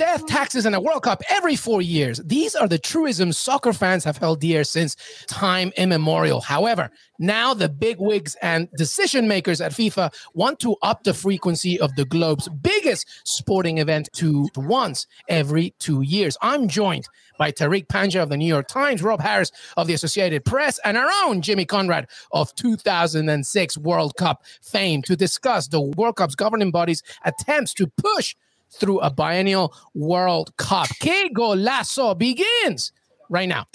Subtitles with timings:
[0.00, 2.22] Death, taxes, and a World Cup every four years.
[2.24, 6.40] These are the truisms soccer fans have held dear since time immemorial.
[6.40, 11.78] However, now the big wigs and decision makers at FIFA want to up the frequency
[11.78, 16.34] of the globe's biggest sporting event to once every two years.
[16.40, 17.04] I'm joined
[17.36, 20.96] by Tariq Panja of the New York Times, Rob Harris of the Associated Press, and
[20.96, 26.70] our own Jimmy Conrad of 2006 World Cup fame to discuss the World Cup's governing
[26.70, 28.34] body's attempts to push
[28.72, 30.88] through a biennial World Cup.
[31.00, 32.92] Que Golazo begins
[33.28, 33.66] right now.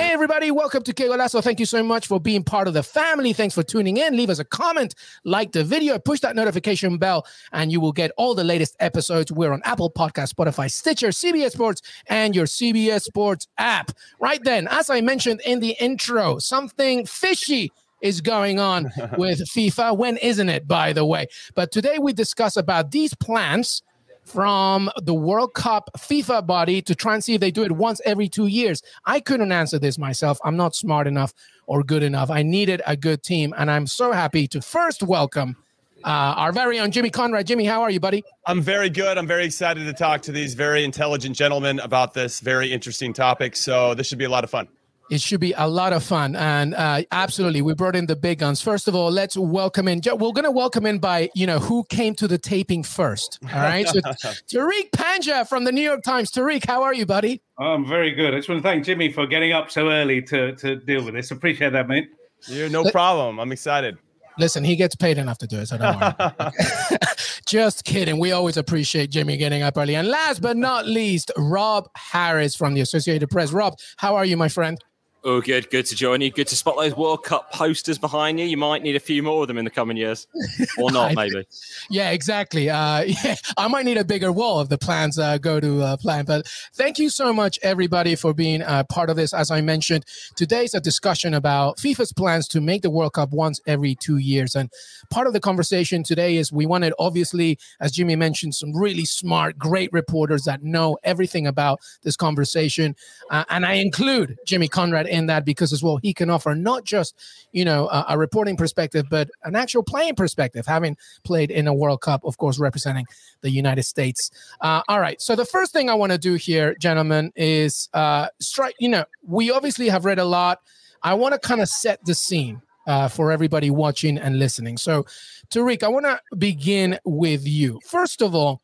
[0.00, 1.42] Hey, everybody, welcome to Que Golazo.
[1.42, 3.32] Thank you so much for being part of the family.
[3.32, 4.16] Thanks for tuning in.
[4.16, 4.94] Leave us a comment,
[5.24, 9.30] like the video, push that notification bell, and you will get all the latest episodes.
[9.30, 13.92] We're on Apple Podcast, Spotify, Stitcher, CBS Sports, and your CBS Sports app.
[14.20, 17.70] Right then, as I mentioned in the intro, something fishy
[18.02, 18.84] is going on
[19.16, 19.96] with FIFA.
[19.96, 21.26] When isn't it, by the way?
[21.54, 23.82] But today we discuss about these plans
[24.24, 28.00] from the World Cup FIFA body to try and see if they do it once
[28.04, 28.82] every two years.
[29.04, 30.38] I couldn't answer this myself.
[30.44, 31.34] I'm not smart enough
[31.66, 32.30] or good enough.
[32.30, 35.56] I needed a good team, and I'm so happy to first welcome.
[36.04, 37.46] Uh, our very own Jimmy Conrad.
[37.46, 38.24] Jimmy, how are you, buddy?
[38.46, 39.18] I'm very good.
[39.18, 43.54] I'm very excited to talk to these very intelligent gentlemen about this very interesting topic.
[43.54, 44.68] So, this should be a lot of fun.
[45.10, 46.36] It should be a lot of fun.
[46.36, 48.62] And uh, absolutely, we brought in the big guns.
[48.62, 50.00] First of all, let's welcome in.
[50.04, 53.40] We're going to welcome in by, you know, who came to the taping first.
[53.52, 53.88] All right.
[53.88, 56.30] So, Tariq Panja from the New York Times.
[56.30, 57.42] Tariq, how are you, buddy?
[57.58, 58.34] I'm very good.
[58.34, 61.14] I just want to thank Jimmy for getting up so early to, to deal with
[61.14, 61.32] this.
[61.32, 62.08] Appreciate that, mate.
[62.46, 63.40] You're no problem.
[63.40, 63.98] I'm excited.
[64.38, 66.98] Listen, he gets paid enough to do it, so don't worry.
[67.46, 68.18] Just kidding.
[68.18, 69.96] We always appreciate Jimmy getting up early.
[69.96, 73.52] And last but not least, Rob Harris from the Associated Press.
[73.52, 74.78] Rob, how are you, my friend?
[75.22, 75.68] Oh, good.
[75.68, 76.30] Good to join you.
[76.30, 78.46] Good to spot those World Cup posters behind you.
[78.46, 80.26] You might need a few more of them in the coming years,
[80.78, 81.46] or not, maybe.
[81.90, 82.70] yeah, exactly.
[82.70, 85.96] Uh, yeah, I might need a bigger wall if the plans uh, go to uh,
[85.98, 86.24] plan.
[86.24, 89.34] But thank you so much, everybody, for being uh, part of this.
[89.34, 93.60] As I mentioned, today's a discussion about FIFA's plans to make the World Cup once
[93.66, 94.54] every two years.
[94.54, 94.70] And
[95.10, 99.58] part of the conversation today is we wanted, obviously, as Jimmy mentioned, some really smart,
[99.58, 102.96] great reporters that know everything about this conversation.
[103.30, 106.84] Uh, and I include Jimmy Conrad in that because as well he can offer not
[106.84, 107.14] just
[107.52, 111.74] you know a, a, reporting perspective but an actual playing perspective having played in a
[111.74, 113.06] world cup of course representing
[113.42, 114.30] the united states.
[114.60, 115.20] Uh, all right.
[115.20, 119.04] So the first thing i want to do here gentlemen is uh strike you know
[119.26, 120.60] we obviously have read a lot.
[121.02, 124.76] I want to kind of set the scene uh, for everybody watching and listening.
[124.76, 125.06] So
[125.50, 127.80] tariq i want to begin with you.
[127.86, 128.62] First of all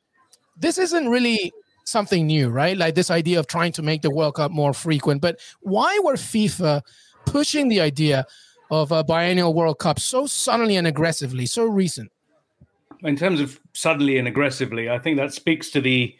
[0.59, 1.53] this isn't really
[1.87, 2.77] something new, right?
[2.77, 5.23] Like this idea of trying to make the World Cup more frequent.
[5.23, 6.83] But why were FIFA
[7.25, 8.27] pushing the idea
[8.71, 12.11] of a biennial World Cup so suddenly and aggressively, so recent?
[13.03, 16.15] In terms of suddenly and aggressively, I think that speaks to the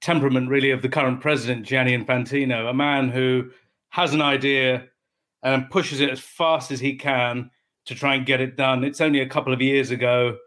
[0.00, 3.50] temperament really of the current president, Gianni Infantino, a man who
[3.90, 4.86] has an idea
[5.42, 7.50] and pushes it as fast as he can
[7.84, 8.84] to try and get it done.
[8.84, 10.38] It's only a couple of years ago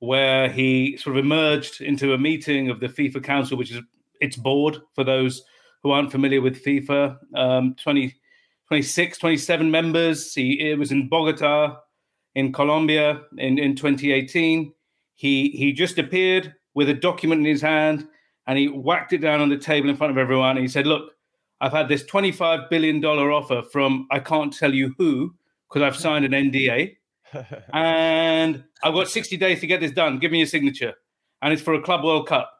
[0.00, 3.82] where he sort of emerged into a meeting of the FIFA Council, which is
[4.20, 5.42] its board for those
[5.82, 7.16] who aren't familiar with FIFA.
[7.34, 8.14] Um, 20,
[8.68, 10.34] 26, 27 members.
[10.34, 11.76] He, it was in Bogota,
[12.34, 14.72] in Colombia, in, in 2018.
[15.14, 18.06] He he just appeared with a document in his hand
[18.46, 20.50] and he whacked it down on the table in front of everyone.
[20.50, 21.12] And he said, "Look,
[21.60, 25.34] I've had this 25 billion dollar offer from I can't tell you who
[25.68, 26.96] because I've signed an NDA."
[27.72, 30.18] And I've got 60 days to get this done.
[30.18, 30.94] Give me your signature.
[31.42, 32.52] And it's for a Club World Cup.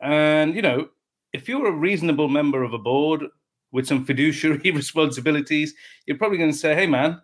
[0.00, 0.88] And, you know,
[1.32, 3.24] if you're a reasonable member of a board
[3.72, 5.74] with some fiduciary responsibilities,
[6.06, 7.20] you're probably going to say, hey, man,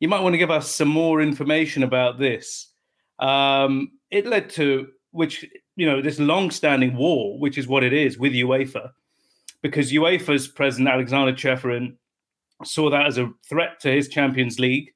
[0.00, 2.72] you might want to give us some more information about this.
[3.18, 5.44] Um, it led to, which,
[5.76, 8.90] you know, this long standing war, which is what it is with UEFA,
[9.62, 11.96] because UEFA's president, Aleksander Ceferin,
[12.64, 14.93] saw that as a threat to his Champions League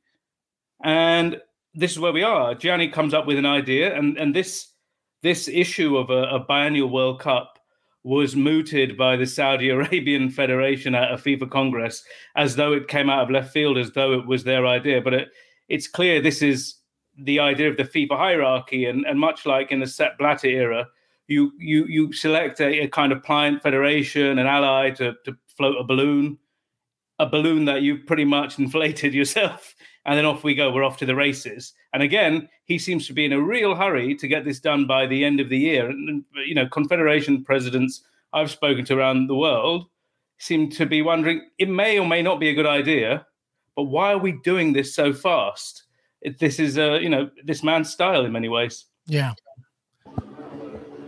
[0.83, 1.41] and
[1.75, 2.55] this is where we are.
[2.55, 4.73] Gianni comes up with an idea, and, and this
[5.23, 7.59] this issue of a, a biennial World Cup
[8.05, 12.05] was mooted by the Saudi Arabian Federation at a FIFA Congress
[12.37, 15.01] as though it came out of left field, as though it was their idea.
[15.01, 15.29] But it,
[15.69, 16.77] it's clear this is
[17.19, 20.89] the idea of the FIFA hierarchy, and, and much like in the Sepp Blatter era,
[21.27, 25.77] you you you select a, a kind of client federation, an ally to, to float
[25.79, 26.39] a balloon,
[27.19, 29.75] a balloon that you've pretty much inflated yourself,
[30.09, 30.73] and then off we go.
[30.73, 31.75] We're off to the races.
[31.93, 35.07] And again, he seems to be in a real hurry to get this done by
[35.07, 35.91] the end of the year.
[35.91, 38.03] And you know, confederation presidents
[38.33, 39.85] I've spoken to around the world
[40.39, 43.27] seem to be wondering it may or may not be a good idea,
[43.77, 45.85] but why are we doing this so fast?
[46.23, 48.87] It, this is a you know this man's style in many ways.
[49.07, 49.35] Yeah.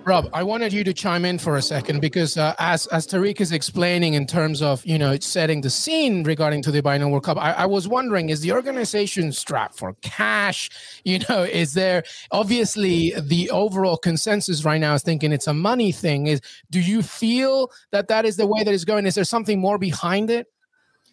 [0.05, 3.39] Rob, I wanted you to chime in for a second because uh, as as Tariq
[3.39, 7.25] is explaining in terms of you know setting the scene regarding to the Biennial World
[7.25, 10.71] Cup, I, I, was wondering: is the organization strapped for cash?
[11.05, 15.93] You know, is there obviously the overall consensus right now is thinking it's a money
[15.93, 16.27] thing?
[16.27, 19.07] Is do you feel that that is the way that it's going?
[19.07, 20.47] Is there something more behind it?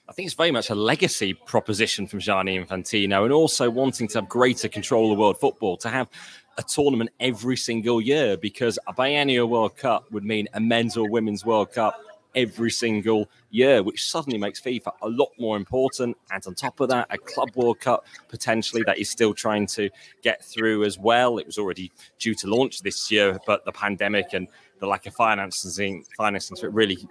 [0.10, 4.20] I think it's very much a legacy proposition from Gianni Infantino and also wanting to
[4.20, 6.08] have greater control of world football, to have
[6.58, 11.10] a tournament every single year because a biennial World Cup would mean a men's or
[11.10, 12.00] women's World Cup
[12.36, 16.16] every single year, which suddenly makes FIFA a lot more important.
[16.32, 19.90] And on top of that, a Club World Cup potentially that is still trying to
[20.22, 21.40] get through as well.
[21.40, 24.48] It was already due to launch this year, but the pandemic and
[24.80, 27.08] the lack of financing, financing so it really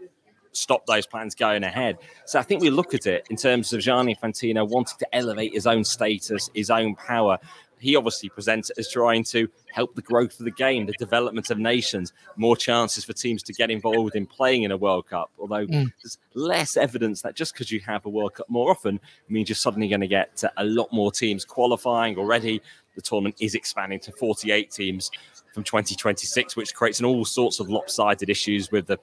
[0.56, 1.98] stop those plans going ahead.
[2.24, 5.52] So I think we look at it in terms of Gianni Infantino wanting to elevate
[5.52, 7.38] his own status, his own power.
[7.78, 11.50] He obviously presents it as trying to help the growth of the game, the development
[11.50, 15.30] of nations, more chances for teams to get involved in playing in a World Cup.
[15.38, 15.92] Although mm.
[16.02, 18.98] there's less evidence that just because you have a World Cup more often
[19.28, 22.62] means you're suddenly going to get a lot more teams qualifying already.
[22.94, 25.10] The tournament is expanding to 48 teams
[25.52, 28.98] from 2026, which creates an all sorts of lopsided issues with the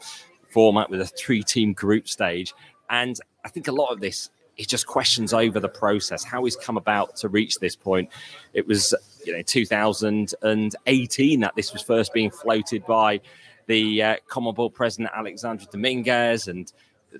[0.53, 2.53] format with a three team group stage.
[2.89, 6.55] And I think a lot of this is just questions over the process, how he's
[6.55, 8.09] come about to reach this point.
[8.53, 8.93] It was,
[9.25, 13.19] you know, 2018 that this was first being floated by
[13.65, 16.71] the uh, CONMEBOL president Alejandro Dominguez, and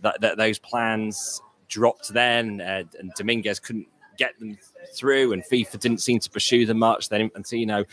[0.02, 3.88] that, that those plans dropped then, uh, and Dominguez couldn't
[4.18, 4.58] get them
[4.94, 7.10] through, and FIFA didn't seem to pursue them much.
[7.10, 7.86] Then Infantino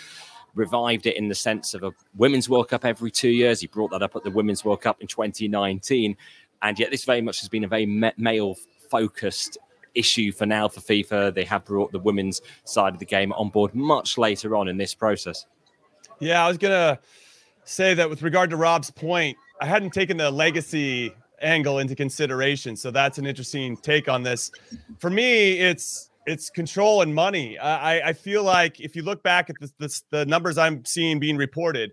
[0.54, 3.60] revived it in the sense of a Women's World Cup every two years.
[3.60, 6.16] He brought that up at the Women's World Cup in 2019.
[6.62, 7.86] And yet, this very much has been a very
[8.16, 8.56] male
[8.90, 9.58] focused
[9.94, 11.34] issue for now for FIFA.
[11.34, 14.76] They have brought the women's side of the game on board much later on in
[14.76, 15.46] this process.
[16.18, 17.00] Yeah, I was going to
[17.64, 22.76] say that with regard to Rob's point, I hadn't taken the legacy angle into consideration.
[22.76, 24.50] So that's an interesting take on this.
[24.98, 27.58] For me, it's it's control and money.
[27.58, 31.18] I, I feel like if you look back at this, this, the numbers I'm seeing
[31.18, 31.92] being reported,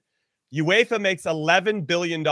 [0.53, 2.25] UEFA makes $11 billion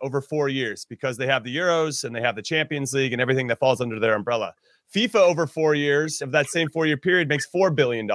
[0.00, 3.20] over four years because they have the Euros and they have the Champions League and
[3.20, 4.54] everything that falls under their umbrella.
[4.94, 8.08] FIFA over four years of that same four year period makes $4 billion.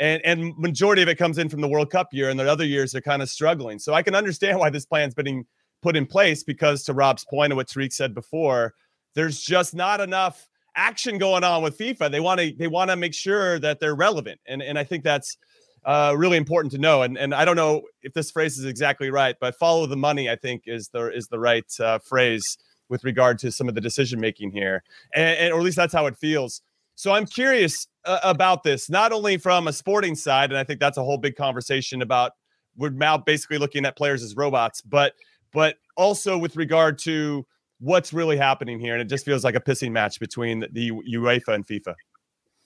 [0.00, 2.64] And, and majority of it comes in from the World Cup year, and the other
[2.64, 3.78] years are kind of struggling.
[3.78, 5.44] So I can understand why this plan's been
[5.82, 8.74] put in place because, to Rob's point of what Tariq said before,
[9.14, 10.47] there's just not enough
[10.78, 12.10] action going on with FIFA.
[12.10, 15.04] They want to they want to make sure that they're relevant, and and I think
[15.04, 15.36] that's
[15.84, 17.02] uh, really important to know.
[17.02, 20.30] And and I don't know if this phrase is exactly right, but follow the money.
[20.30, 22.56] I think is the is the right uh, phrase
[22.88, 24.82] with regard to some of the decision making here,
[25.14, 26.62] and, and, or at least that's how it feels.
[26.94, 30.80] So I'm curious uh, about this, not only from a sporting side, and I think
[30.80, 32.32] that's a whole big conversation about
[32.76, 35.12] we're now basically looking at players as robots, but
[35.52, 37.44] but also with regard to
[37.80, 41.48] what's really happening here, and it just feels like a pissing match between the UEFA
[41.54, 41.94] and FIFA.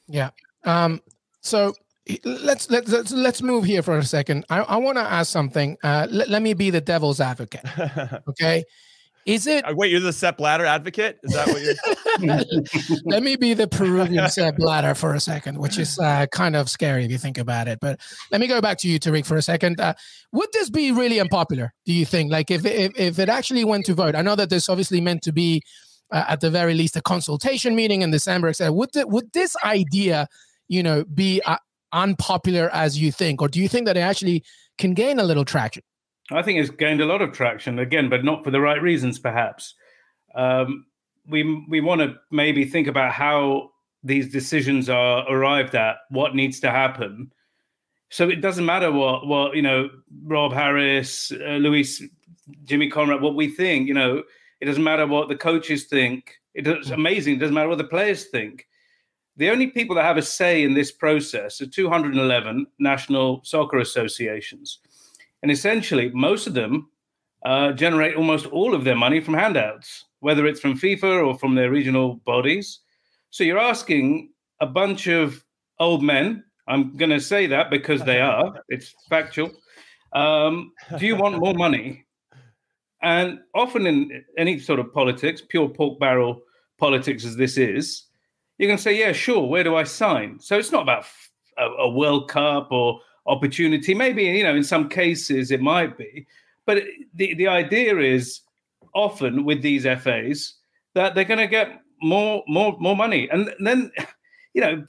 [0.09, 0.31] Yeah.
[0.65, 1.01] Um.
[1.41, 1.75] So
[2.25, 4.45] let's let's let's, let's move here for a second.
[4.51, 5.77] I, I want to ask something.
[5.83, 7.65] Uh, let, let me be the devil's advocate.
[8.29, 8.65] Okay.
[9.25, 9.65] Is it?
[9.65, 11.19] Uh, wait, you're the Sepp Blatter advocate?
[11.23, 13.01] Is that what you're?
[13.05, 16.69] Let me be the Peruvian Sepp Blatter for a second, which is uh, kind of
[16.69, 17.79] scary if you think about it.
[17.81, 18.01] But
[18.33, 19.81] let me go back to you, Tariq, for a second.
[19.81, 19.95] Uh,
[20.33, 21.73] would this be really unpopular?
[21.87, 22.33] Do you think?
[22.33, 25.23] Like, if if, if it actually went to vote, I know that this obviously meant
[25.23, 25.63] to be,
[26.11, 28.73] uh, at the very least, a consultation meeting in December, etc.
[28.73, 30.27] Would the, would this idea,
[30.69, 31.59] you know, be uh,
[31.93, 34.43] unpopular as you think, or do you think that it actually
[34.79, 35.85] can gain a little traction?
[36.33, 39.19] I think it's gained a lot of traction again, but not for the right reasons,
[39.19, 39.75] perhaps.
[40.35, 40.87] Um,
[41.29, 43.71] we we want to maybe think about how
[44.03, 47.33] these decisions are arrived at, what needs to happen.
[48.11, 49.91] So it doesn't matter what what you know,
[50.25, 52.03] Rob Harris, uh, Luis,
[52.65, 53.89] Jimmy Conrad, what we think.
[53.89, 54.23] You know,
[54.61, 56.35] it doesn't matter what the coaches think.
[56.55, 57.37] It's amazing.
[57.37, 58.67] It doesn't matter what the players think.
[59.37, 64.81] The only people that have a say in this process are 211 national soccer associations.
[65.43, 66.89] And essentially, most of them
[67.45, 71.55] uh, generate almost all of their money from handouts, whether it's from FIFA or from
[71.55, 72.81] their regional bodies.
[73.31, 74.31] So you're asking
[74.61, 75.45] a bunch of
[75.81, 76.45] old men.
[76.69, 78.63] I'm going to say that because they are.
[78.69, 79.51] It's factual.
[80.13, 82.05] Um, do you want more money?
[83.03, 86.43] And often in any sort of politics, pure pork barrel
[86.79, 88.05] politics as this is,
[88.59, 89.49] you can say, yeah, sure.
[89.49, 90.39] Where do I sign?
[90.39, 91.07] So it's not about
[91.59, 93.95] a, a World Cup or opportunity.
[93.95, 96.27] Maybe you know, in some cases it might be,
[96.67, 96.83] but
[97.15, 98.41] the the idea is
[98.95, 100.55] often with these FAs
[100.95, 103.91] that they're going to get more more more money, and then
[104.55, 104.85] you know.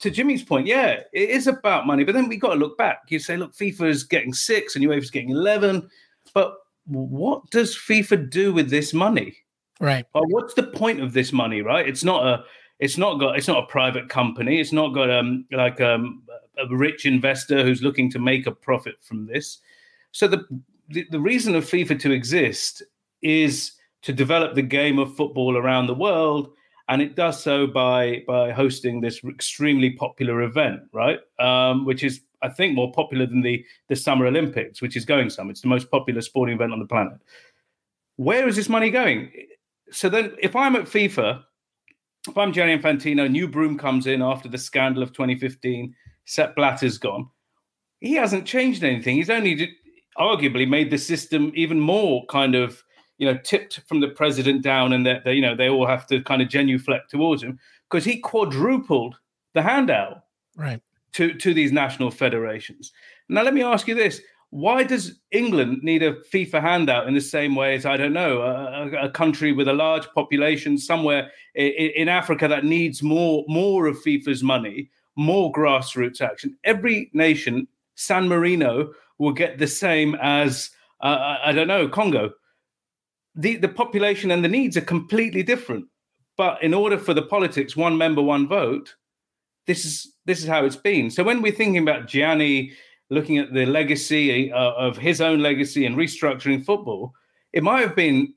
[0.00, 3.04] To Jimmy's point, yeah, it is about money, but then we got to look back.
[3.08, 5.88] You say, look, FIFA is getting six and UEFA is getting eleven,
[6.34, 6.54] but
[6.86, 9.36] what does FIFA do with this money?
[9.80, 10.06] Right.
[10.14, 11.62] Well, what's the point of this money?
[11.62, 11.86] Right.
[11.86, 12.44] It's not a.
[12.78, 13.36] It's not got.
[13.36, 14.60] It's not a private company.
[14.60, 16.22] It's not got um like um
[16.58, 19.58] a rich investor who's looking to make a profit from this.
[20.12, 20.44] So the,
[20.88, 22.82] the, the reason of FIFA to exist
[23.22, 23.72] is
[24.02, 26.50] to develop the game of football around the world,
[26.88, 31.18] and it does so by by hosting this extremely popular event, right?
[31.40, 35.30] Um, which is I think more popular than the the Summer Olympics, which is going
[35.30, 35.50] some.
[35.50, 37.18] It's the most popular sporting event on the planet.
[38.16, 39.32] Where is this money going?
[39.90, 41.42] So then, if I'm at FIFA,
[42.28, 45.94] if I'm Gianni Infantino, new broom comes in after the scandal of 2015
[46.26, 47.28] Sepp Blatter's gone.
[48.00, 49.16] He hasn't changed anything.
[49.16, 49.74] He's only
[50.18, 52.82] arguably made the system even more kind of
[53.18, 56.22] you know tipped from the president down, and that you know they all have to
[56.22, 59.16] kind of genuflect towards him because he quadrupled
[59.54, 60.24] the handout
[60.56, 62.92] right to to these national federations.
[63.28, 67.20] Now let me ask you this: Why does England need a FIFA handout in the
[67.20, 71.90] same way as I don't know a, a country with a large population somewhere in,
[71.96, 74.90] in Africa that needs more more of FIFA's money?
[75.16, 76.56] More grassroots action.
[76.64, 80.70] Every nation, San Marino, will get the same as,
[81.00, 82.32] uh, I don't know, Congo.
[83.34, 85.86] The, the population and the needs are completely different.
[86.36, 88.94] But in order for the politics, one member, one vote,
[89.66, 91.10] this is this is how it's been.
[91.10, 92.72] So when we're thinking about Gianni
[93.10, 97.14] looking at the legacy uh, of his own legacy and restructuring football,
[97.52, 98.34] it might have been,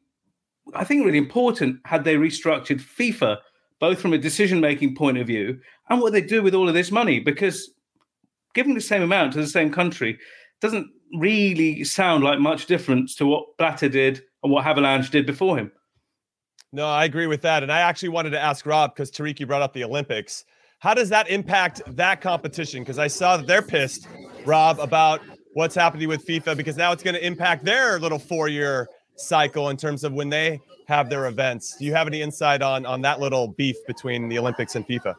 [0.74, 3.38] I think, really important had they restructured FIFA
[3.80, 5.60] both from a decision making point of view
[5.90, 7.20] and what they do with all of this money.
[7.20, 7.72] Because
[8.54, 10.18] giving the same amount to the same country
[10.62, 15.58] doesn't really sound like much difference to what Blatter did and what Havelange did before
[15.58, 15.72] him.
[16.72, 17.64] No, I agree with that.
[17.64, 20.46] And I actually wanted to ask Rob because Tariq, brought up the Olympics.
[20.80, 22.84] How does that impact that competition?
[22.84, 24.08] Because I saw that they're pissed,
[24.46, 25.22] Rob, about
[25.54, 28.88] what's happening with FIFA because now it's going to impact their little four year
[29.20, 31.78] cycle in terms of when they have their events.
[31.78, 35.16] Do you have any insight on on that little beef between the Olympics and FIFA?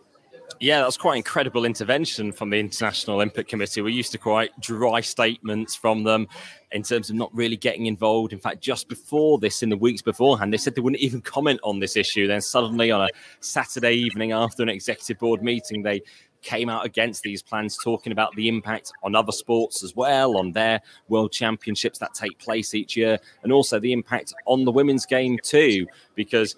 [0.58, 3.80] Yeah, that's quite incredible intervention from the International Olympic Committee.
[3.80, 6.26] We're used to quite dry statements from them
[6.72, 8.32] in terms of not really getting involved.
[8.32, 11.60] In fact, just before this, in the weeks beforehand, they said they wouldn't even comment
[11.62, 12.26] on this issue.
[12.26, 13.08] Then suddenly, on a
[13.40, 16.02] Saturday evening after an executive board meeting, they
[16.42, 20.52] came out against these plans, talking about the impact on other sports as well, on
[20.52, 25.06] their world championships that take place each year, and also the impact on the women's
[25.06, 25.86] game too.
[26.14, 26.56] Because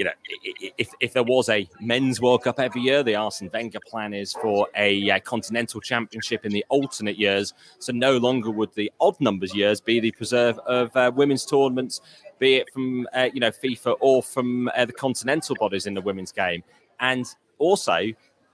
[0.00, 0.12] you know,
[0.78, 4.32] if, if there was a men's World Cup every year, the Arsene Wenger plan is
[4.32, 7.52] for a, a, continental championship in the alternate years.
[7.80, 12.00] So no longer would the odd numbers years be the preserve of uh, women's tournaments,
[12.38, 16.00] be it from uh, you know FIFA or from uh, the continental bodies in the
[16.00, 16.62] women's game.
[17.00, 17.26] And
[17.58, 18.00] also,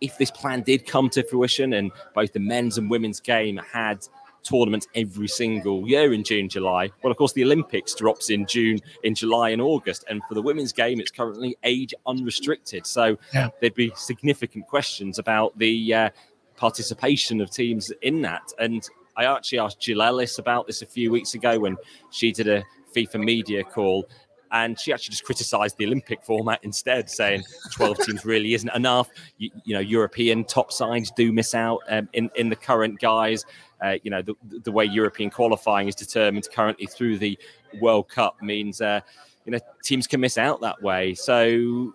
[0.01, 4.07] if this plan did come to fruition and both the men's and women's game had
[4.47, 6.91] tournaments every single year in June, July.
[7.03, 10.05] Well, of course, the Olympics drops in June, in July, and August.
[10.09, 12.87] And for the women's game, it's currently age unrestricted.
[12.87, 13.49] So yeah.
[13.61, 16.11] there'd be significant questions about the uh,
[16.57, 18.53] participation of teams in that.
[18.59, 21.77] And I actually asked Jill Ellis about this a few weeks ago when
[22.11, 22.63] she did a
[22.95, 24.09] FIFA media call
[24.53, 29.09] and she actually just criticised the Olympic format instead, saying 12 teams really isn't enough.
[29.39, 33.45] You, you, know, European top sides do miss out um, in in the current guise.
[33.83, 34.35] Uh, you know, the,
[34.65, 37.39] the way European qualifying is determined currently through the
[37.81, 39.01] World Cup means uh,
[39.45, 41.15] you know teams can miss out that way.
[41.15, 41.93] So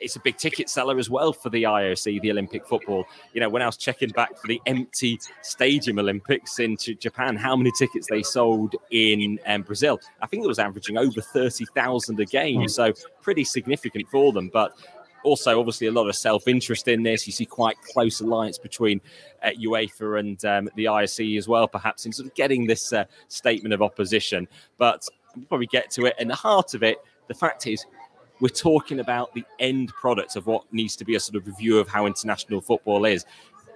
[0.00, 3.04] it's a big ticket seller as well for the IOC, the Olympic football.
[3.32, 7.56] You know, when I was checking back for the empty stadium Olympics in Japan, how
[7.56, 10.00] many tickets they sold in um, Brazil?
[10.22, 12.62] I think it was averaging over 30,000 a game.
[12.62, 12.68] Hmm.
[12.68, 14.50] So pretty significant for them.
[14.52, 14.72] But
[15.24, 17.26] also, obviously, a lot of self interest in this.
[17.26, 19.00] You see quite close alliance between
[19.42, 23.04] uh, UEFA and um, the IOC as well, perhaps, in sort of getting this uh,
[23.28, 24.48] statement of opposition.
[24.78, 26.14] But we'll probably get to it.
[26.18, 27.84] In the heart of it, the fact is,
[28.40, 31.78] we're talking about the end product of what needs to be a sort of review
[31.78, 33.24] of how international football is.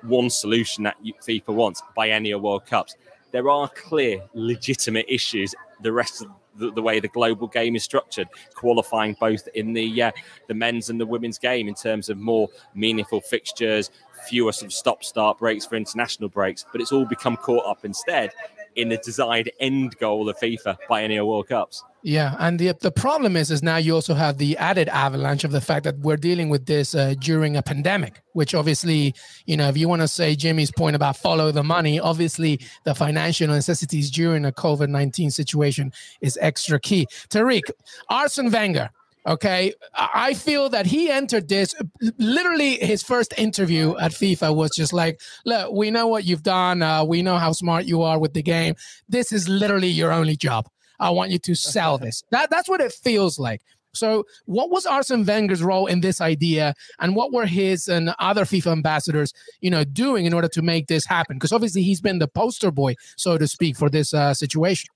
[0.02, 2.96] One solution that FIFA wants biennial World Cups.
[3.30, 7.82] There are clear, legitimate issues the rest of the, the, way the global game is
[7.82, 10.12] structured, qualifying both in the uh,
[10.48, 13.90] the men's and the women's game in terms of more meaningful fixtures,
[14.26, 16.64] fewer sort of stop-start breaks for international breaks.
[16.70, 18.32] But it's all become caught up instead
[18.76, 21.82] in the desired end goal of FIFA by Biennial World Cups.
[22.04, 25.52] Yeah, and the the problem is, is now you also have the added avalanche of
[25.52, 29.14] the fact that we're dealing with this uh, during a pandemic, which obviously,
[29.46, 32.94] you know, if you want to say Jimmy's point about follow the money, obviously the
[32.94, 37.06] financial necessities during a COVID nineteen situation is extra key.
[37.28, 37.62] Tariq,
[38.08, 38.90] Arsene Wenger,
[39.24, 41.76] Okay, I feel that he entered this
[42.18, 46.82] literally his first interview at FIFA was just like, look, we know what you've done.
[46.82, 48.74] Uh, we know how smart you are with the game.
[49.08, 50.68] This is literally your only job.
[50.98, 52.22] I want you to sell this.
[52.32, 53.60] That that's what it feels like.
[53.94, 58.44] So, what was Arsene Wenger's role in this idea, and what were his and other
[58.44, 61.36] FIFA ambassadors, you know, doing in order to make this happen?
[61.36, 64.88] Because obviously, he's been the poster boy, so to speak, for this uh, situation.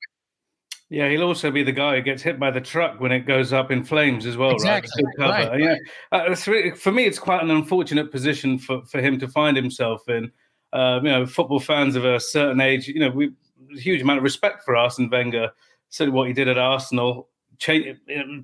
[0.88, 3.52] Yeah, he'll also be the guy who gets hit by the truck when it goes
[3.52, 5.02] up in flames as well, exactly.
[5.18, 5.48] right?
[5.48, 5.60] right.
[5.60, 5.76] Yeah,
[6.12, 10.30] uh, for me, it's quite an unfortunate position for, for him to find himself in.
[10.72, 13.32] Uh, you know, football fans of a certain age, you know, we
[13.74, 15.50] a huge amount of respect for Arsene Wenger
[15.88, 17.28] certainly what he did at Arsenal,
[17.58, 17.98] change,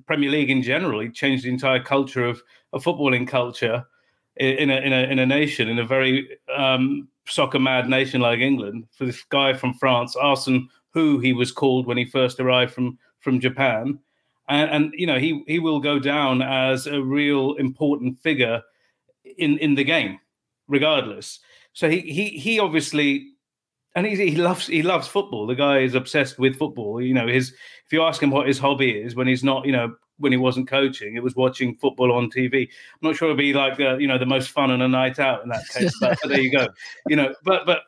[0.05, 2.41] Premier League in general, he changed the entire culture of
[2.73, 3.85] a footballing culture
[4.37, 8.39] in a, in a, in a nation, in a very um, soccer mad nation like
[8.39, 8.87] England.
[8.97, 12.97] For this guy from France, Arsene, who he was called when he first arrived from
[13.19, 13.99] from Japan,
[14.49, 18.61] and, and you know he he will go down as a real important figure
[19.37, 20.19] in in the game,
[20.67, 21.39] regardless.
[21.73, 23.33] So he he he obviously
[23.95, 25.47] and he, he loves he loves football.
[25.47, 27.01] The guy is obsessed with football.
[27.01, 27.49] You know, his
[27.85, 30.37] if you ask him what his hobby is when he's not, you know, when he
[30.37, 32.63] wasn't coaching, it was watching football on TV.
[32.63, 35.19] I'm not sure it'd be like the, you know the most fun on a night
[35.19, 36.67] out in that case, but, but there you go.
[37.07, 37.81] You know, but but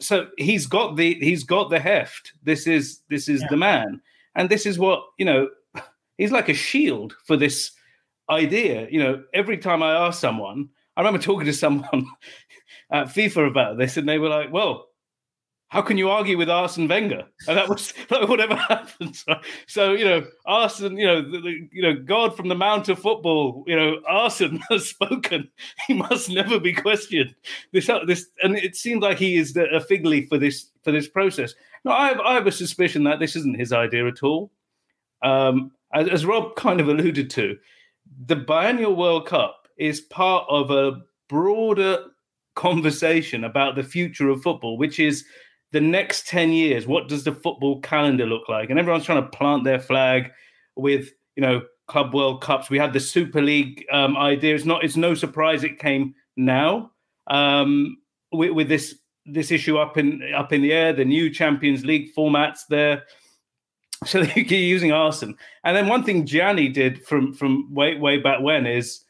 [0.00, 2.32] so he's got the he's got the heft.
[2.42, 3.48] This is this is yeah.
[3.50, 4.00] the man,
[4.34, 5.48] and this is what you know.
[6.18, 7.72] He's like a shield for this
[8.28, 8.86] idea.
[8.90, 12.06] You know, every time I ask someone, I remember talking to someone
[12.92, 14.86] at FIFA about this, and they were like, "Well."
[15.70, 17.24] How can you argue with Arsene Wenger?
[17.46, 19.24] And that was whatever happens.
[19.66, 22.98] So you know, Arsene, you know, the, the, you know, God from the Mount of
[22.98, 25.48] Football, you know, Arsene has spoken.
[25.86, 27.34] He must never be questioned.
[27.72, 30.90] This, this, and it seems like he is the, a fig leaf for this for
[30.90, 31.54] this process.
[31.84, 34.50] Now, I have, I have a suspicion that this isn't his idea at all.
[35.22, 37.56] Um, as, as Rob kind of alluded to,
[38.26, 42.06] the biennial World Cup is part of a broader
[42.56, 45.24] conversation about the future of football, which is
[45.72, 48.70] the next 10 years, what does the football calendar look like?
[48.70, 50.32] And everyone's trying to plant their flag
[50.76, 52.70] with, you know, Club World Cups.
[52.70, 54.54] We had the Super League um, idea.
[54.54, 54.84] It's not.
[54.84, 56.92] It's no surprise it came now
[57.26, 57.98] um,
[58.32, 58.94] with, with, this
[59.26, 60.92] this issue up in up in the air.
[60.92, 63.04] The new Champions League formats there.
[64.06, 65.36] So they're using Arsene.
[65.62, 69.04] And then one thing Gianni did from from way way back when is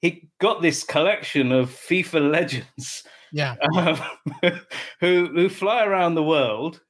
[0.00, 4.00] he got this collection of FIFA legends yeah, um,
[5.00, 6.80] who who fly around the world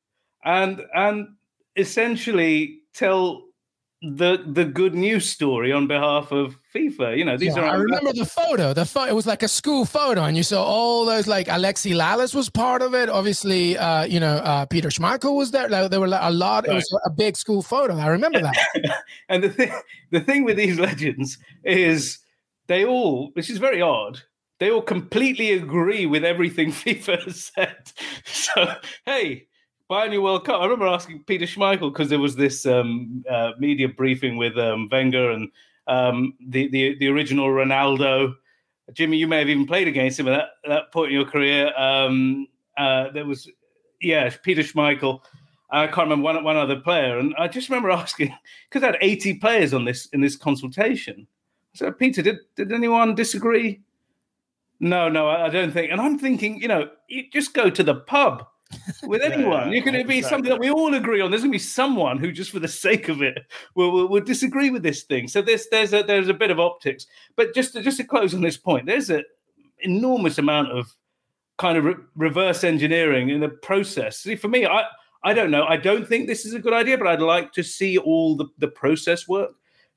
[0.45, 1.29] and and
[1.77, 3.45] essentially tell
[4.01, 7.19] the the good news story on behalf of FIFA.
[7.19, 7.69] You know, these yeah, are.
[7.69, 8.73] I remember the photo.
[8.73, 9.11] The photo.
[9.11, 11.27] It was like a school photo, and you saw all those.
[11.27, 13.09] Like Alexi Lalas was part of it.
[13.09, 15.69] Obviously, uh, you know, uh, Peter Schmeichel was there.
[15.69, 16.67] Like, there were like a lot.
[16.67, 16.73] Right.
[16.73, 17.97] It was a big school photo.
[17.97, 18.57] I remember that.
[19.29, 19.73] and the thing,
[20.13, 22.19] the thing with these legends is
[22.69, 24.23] they all, which is very odd,
[24.59, 27.93] they all completely agree with everything FIFA has said.
[28.25, 28.75] So,
[29.07, 29.47] hey,
[29.89, 30.61] biennial World Cup.
[30.61, 34.89] I remember asking Peter Schmeichel because there was this um, uh, media briefing with um,
[34.91, 35.51] Wenger and
[35.87, 38.35] um, the, the the original Ronaldo.
[38.93, 41.73] Jimmy, you may have even played against him at that, that point in your career.
[41.77, 42.47] Um,
[42.79, 43.51] uh, there was,
[44.01, 45.21] yeah, Peter Schmeichel.
[45.71, 48.35] I can't remember one one other player, and I just remember asking
[48.69, 51.27] because I had eighty players on this in this consultation.
[51.75, 53.81] So, Peter, did did anyone disagree?
[54.81, 55.91] No, no, I don't think.
[55.91, 58.47] And I'm thinking, you know, you just go to the pub
[59.03, 59.73] with anyone.
[59.73, 61.31] You're going to be something that we all agree on.
[61.31, 63.39] There's going to be someone who, just for the sake of it,
[63.75, 65.27] will, will, will, disagree with this thing.
[65.27, 67.07] So there's there's a there's a bit of optics.
[67.35, 69.25] But just to, just to close on this point, there's an
[69.81, 70.95] enormous amount of
[71.57, 74.21] kind of re- reverse engineering in the process.
[74.21, 74.85] See, for me, I
[75.25, 75.67] I don't know.
[75.67, 78.47] I don't think this is a good idea, but I'd like to see all the
[78.59, 79.51] the process work.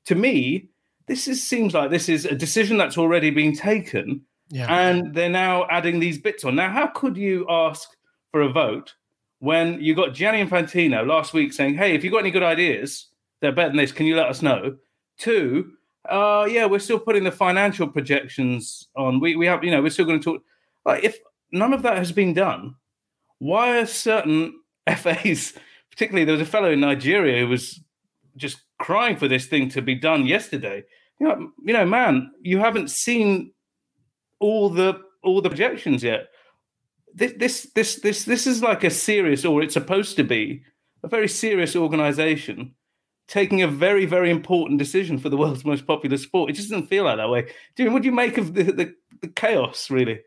[0.06, 0.70] To me,
[1.06, 4.72] this is seems like this is a decision that's already been taken yeah.
[4.72, 6.56] And they're now adding these bits on.
[6.56, 7.88] Now, how could you ask
[8.30, 8.94] for a vote
[9.38, 13.08] when you got Gianni Infantino last week saying, hey, if you've got any good ideas,
[13.40, 14.76] they're better than this, can you let us know?
[15.18, 15.72] Two,
[16.08, 19.18] uh, yeah, we're still putting the financial projections on.
[19.18, 20.42] We, we have, you know, we're still going to talk.
[20.84, 21.18] Like, if
[21.50, 22.76] none of that has been done,
[23.38, 24.60] why are certain
[24.96, 25.54] FAs
[25.92, 27.80] particularly there was a fellow in Nigeria who was
[28.36, 30.82] just crying for this thing to be done yesterday.
[31.20, 33.52] You know, you know, man, you haven't seen
[34.42, 36.28] all the all the projections yet.
[37.14, 40.62] This this this this this is like a serious, or it's supposed to be
[41.02, 42.74] a very serious organization
[43.28, 46.50] taking a very very important decision for the world's most popular sport.
[46.50, 47.46] It just doesn't feel like that way.
[47.76, 50.20] Do what do you make of the, the, the chaos, really?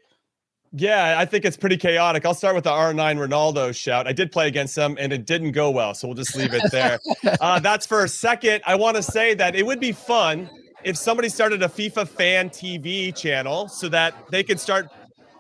[0.78, 2.26] Yeah, I think it's pretty chaotic.
[2.26, 4.08] I'll start with the R9 Ronaldo shout.
[4.08, 5.94] I did play against them and it didn't go well.
[5.94, 7.00] So we'll just leave it there.
[7.40, 8.62] uh, that's for a second.
[8.66, 10.50] I want to say that it would be fun
[10.86, 14.88] if somebody started a FIFA fan TV channel so that they could start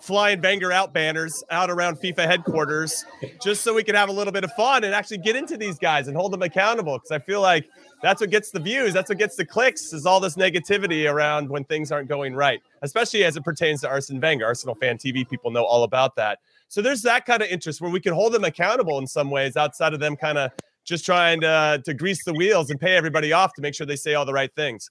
[0.01, 3.05] flying Wenger out banners out around FIFA headquarters
[3.41, 5.77] just so we can have a little bit of fun and actually get into these
[5.77, 6.97] guys and hold them accountable.
[6.97, 7.69] Because I feel like
[8.01, 11.47] that's what gets the views, that's what gets the clicks, is all this negativity around
[11.47, 14.45] when things aren't going right, especially as it pertains to Arsene Wenger.
[14.45, 16.39] Arsenal fan TV people know all about that.
[16.69, 19.55] So there's that kind of interest where we can hold them accountable in some ways
[19.55, 20.51] outside of them kind of
[20.86, 23.95] just trying to, to grease the wheels and pay everybody off to make sure they
[23.95, 24.89] say all the right things.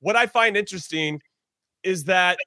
[0.00, 1.20] What I find interesting
[1.82, 2.38] is that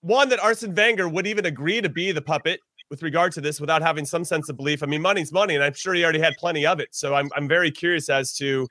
[0.00, 3.60] one that Arsene Wenger would even agree to be the puppet with regard to this
[3.60, 4.82] without having some sense of belief.
[4.82, 6.88] I mean, money's money, and I'm sure he already had plenty of it.
[6.92, 8.66] So I'm I'm very curious as to.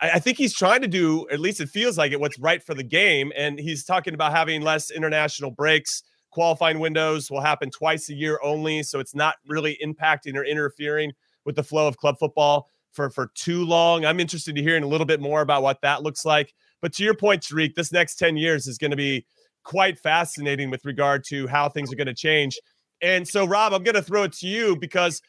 [0.00, 2.62] I, I think he's trying to do, at least it feels like it, what's right
[2.62, 6.02] for the game, and he's talking about having less international breaks.
[6.30, 11.12] Qualifying windows will happen twice a year only, so it's not really impacting or interfering
[11.44, 14.04] with the flow of club football for for too long.
[14.04, 16.54] I'm interested in hearing a little bit more about what that looks like.
[16.84, 19.24] But to your point, Tariq, this next 10 years is going to be
[19.62, 22.60] quite fascinating with regard to how things are going to change.
[23.00, 25.22] And so, Rob, I'm going to throw it to you because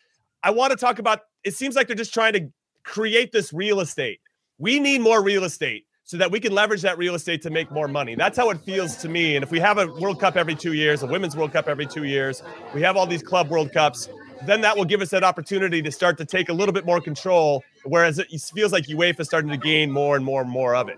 [0.43, 2.49] I want to talk about it seems like they're just trying to
[2.83, 4.19] create this real estate.
[4.57, 7.71] We need more real estate so that we can leverage that real estate to make
[7.71, 8.15] more money.
[8.15, 9.37] That's how it feels to me.
[9.37, 11.85] And if we have a World Cup every two years, a Women's World Cup every
[11.85, 14.09] two years, we have all these Club World Cups,
[14.43, 17.01] then that will give us that opportunity to start to take a little bit more
[17.01, 17.63] control.
[17.83, 20.89] Whereas it feels like UEFA is starting to gain more and more and more of
[20.89, 20.97] it.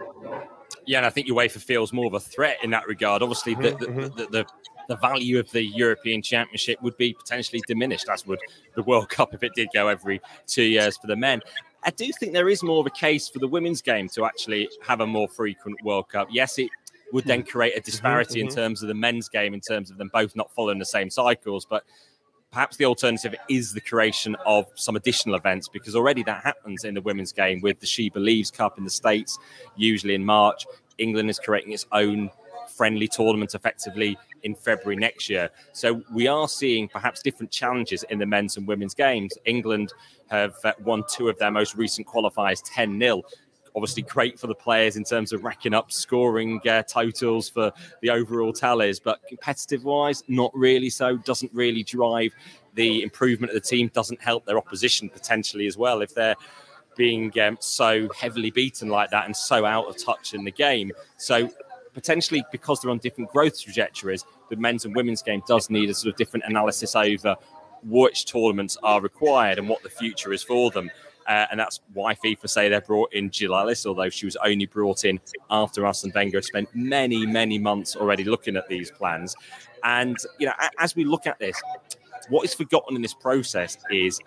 [0.86, 3.22] Yeah, and I think UEFA feels more of a threat in that regard.
[3.22, 4.02] Obviously, the, mm-hmm.
[4.02, 4.46] the, the, the,
[4.88, 8.40] the value of the European Championship would be potentially diminished, as would
[8.76, 11.42] the World Cup if it did go every two years for the men.
[11.84, 14.70] I do think there is more of a case for the women's game to actually
[14.86, 16.30] have a more frequent World Cup.
[16.32, 16.70] Yes, it
[17.14, 18.50] would then create a disparity mm-hmm.
[18.50, 21.10] in terms of the men's game, in terms of them both not following the same
[21.10, 21.66] cycles.
[21.66, 21.84] But
[22.52, 26.94] perhaps the alternative is the creation of some additional events because already that happens in
[26.94, 29.38] the women's game with the She Believes Cup in the States,
[29.76, 30.66] usually in March.
[30.98, 32.32] England is creating its own
[32.76, 35.50] friendly tournament effectively in February next year.
[35.74, 39.38] So we are seeing perhaps different challenges in the men's and women's games.
[39.46, 39.94] England
[40.28, 43.24] have uh, won two of their most recent qualifiers 10 0
[43.78, 48.10] obviously great for the players in terms of racking up scoring uh, totals for the
[48.10, 51.16] overall tallies, but competitive wise, not really so.
[51.18, 52.34] Doesn't really drive
[52.74, 53.92] the improvement of the team.
[53.94, 56.36] Doesn't help their opposition potentially as well if they're
[56.96, 60.92] being um, so heavily beaten like that and so out of touch in the game.
[61.18, 61.48] So
[61.94, 65.94] potentially because they're on different growth trajectories, the men's and women's game does need a
[65.94, 67.36] sort of different analysis over
[67.84, 70.90] which tournaments are required and what the future is for them.
[71.28, 74.66] Uh, and that's why FIFA say they brought in Jill Ellis, although she was only
[74.66, 79.36] brought in after Arsene Wenger spent many, many months already looking at these plans.
[79.84, 81.62] And, you know, as we look at this,
[82.30, 84.20] what is forgotten in this process is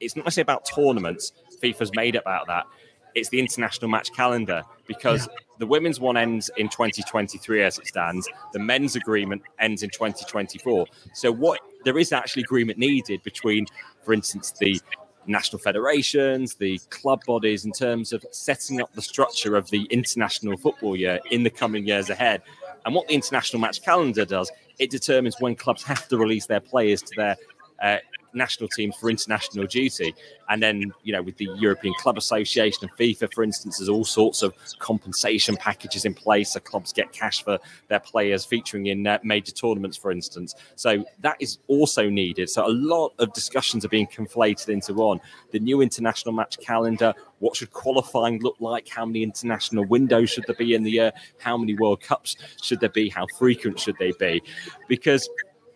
[0.00, 1.32] it's not necessarily about tournaments.
[1.62, 2.66] FIFA's made about that.
[3.14, 5.34] It's the international match calendar because yeah.
[5.58, 8.28] the women's one ends in 2023 as it stands.
[8.52, 10.86] The men's agreement ends in 2024.
[11.14, 13.66] So what there is actually agreement needed between,
[14.02, 14.80] for instance, the
[15.26, 20.56] national federations, the club bodies, in terms of setting up the structure of the international
[20.56, 22.42] football year in the coming years ahead.
[22.84, 26.60] And what the international match calendar does, it determines when clubs have to release their
[26.60, 27.36] players to their
[27.80, 27.98] uh,
[28.34, 30.14] national team for international duty.
[30.48, 34.04] And then, you know, with the European Club Association and FIFA, for instance, there's all
[34.04, 39.06] sorts of compensation packages in place so clubs get cash for their players featuring in
[39.06, 40.54] uh, major tournaments, for instance.
[40.76, 42.50] So that is also needed.
[42.50, 45.20] So a lot of discussions are being conflated into one.
[45.52, 48.88] The new international match calendar, what should qualifying look like?
[48.88, 51.12] How many international windows should there be in the year?
[51.38, 53.08] How many World Cups should there be?
[53.08, 54.42] How frequent should they be?
[54.88, 55.28] Because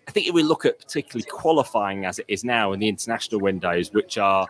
[0.08, 3.40] I think if we look at particularly qualifying as it is now in the international
[3.40, 4.46] windows, which are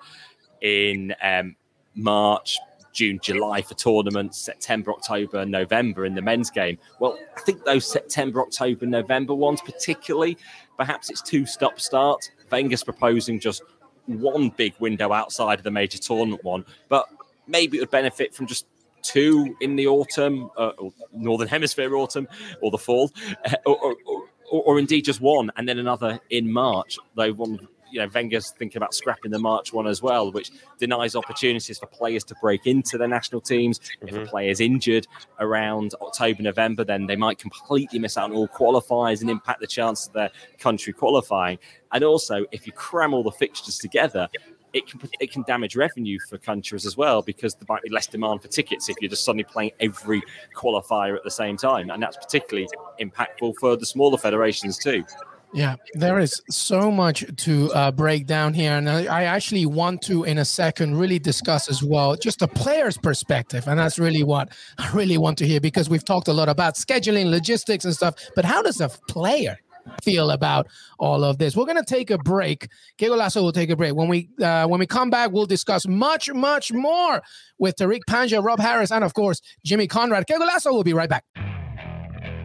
[0.60, 1.56] in um,
[1.94, 2.58] March,
[2.92, 6.78] June, July for tournaments, September, October, November in the men's game.
[6.98, 10.38] Well, I think those September, October, November ones, particularly,
[10.76, 12.30] perhaps it's too stop start.
[12.50, 13.62] Wenger's proposing just
[14.06, 17.08] one big window outside of the major tournament one, but
[17.46, 18.66] maybe it would benefit from just
[19.02, 22.26] two in the autumn, uh, or northern hemisphere autumn,
[22.62, 23.10] or the fall,
[23.44, 26.98] uh, or, or, or, or, indeed just one and then another in March.
[27.14, 31.14] Though one you know, Wenger's thinking about scrapping the March one as well, which denies
[31.14, 33.78] opportunities for players to break into the national teams.
[33.78, 34.08] Mm-hmm.
[34.08, 34.28] If a mm-hmm.
[34.28, 35.06] player's injured
[35.38, 39.66] around October, November, then they might completely miss out on all qualifiers and impact the
[39.66, 41.58] chance of their country qualifying.
[41.92, 44.28] And also, if you cram all the fixtures together,
[44.72, 48.06] it can it can damage revenue for countries as well because there might be less
[48.06, 50.22] demand for tickets if you're just suddenly playing every
[50.54, 52.68] qualifier at the same time, and that's particularly
[53.00, 55.04] impactful for the smaller federations too.
[55.52, 58.72] Yeah, there is so much to uh, break down here.
[58.72, 62.98] And I, actually want to, in a second, really discuss as well just a player's
[62.98, 63.66] perspective.
[63.66, 66.74] And that's really what I really want to hear because we've talked a lot about
[66.74, 68.16] scheduling, logistics, and stuff.
[68.34, 69.56] But how does a player
[70.02, 70.68] feel about
[70.98, 71.56] all of this?
[71.56, 72.68] We're going to take a break.
[72.98, 73.94] Que Golazo will take a break.
[73.94, 77.22] When we uh, when we come back, we'll discuss much, much more
[77.58, 80.26] with Tariq Panja, Rob Harris, and of course, Jimmy Conrad.
[80.26, 81.24] Que Golazo will be right back.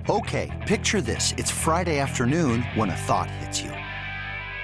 [0.10, 1.34] Okay, picture this.
[1.38, 3.69] It's Friday afternoon when a thought hits you.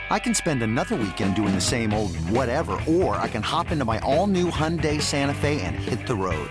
[0.09, 3.85] I can spend another weekend doing the same old whatever, or I can hop into
[3.85, 6.49] my all-new Hyundai Santa Fe and hit the road.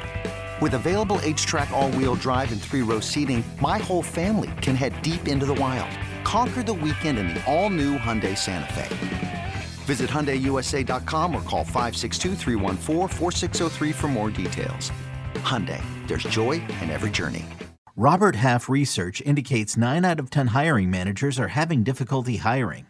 [0.60, 5.46] With available H-Track all-wheel drive and three-row seating, my whole family can head deep into
[5.46, 5.90] the wild.
[6.26, 9.52] Conquer the weekend in the all-new Hyundai Santa Fe.
[9.84, 12.34] Visit HyundaiUSA.com or call 562
[13.92, 14.90] for more details.
[15.34, 17.44] Hyundai, there's joy in every journey.
[17.94, 22.86] Robert Half research indicates 9 out of 10 hiring managers are having difficulty hiring.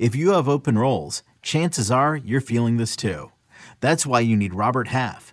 [0.00, 3.30] If you have open roles, chances are you're feeling this too.
[3.78, 5.32] That's why you need Robert Half.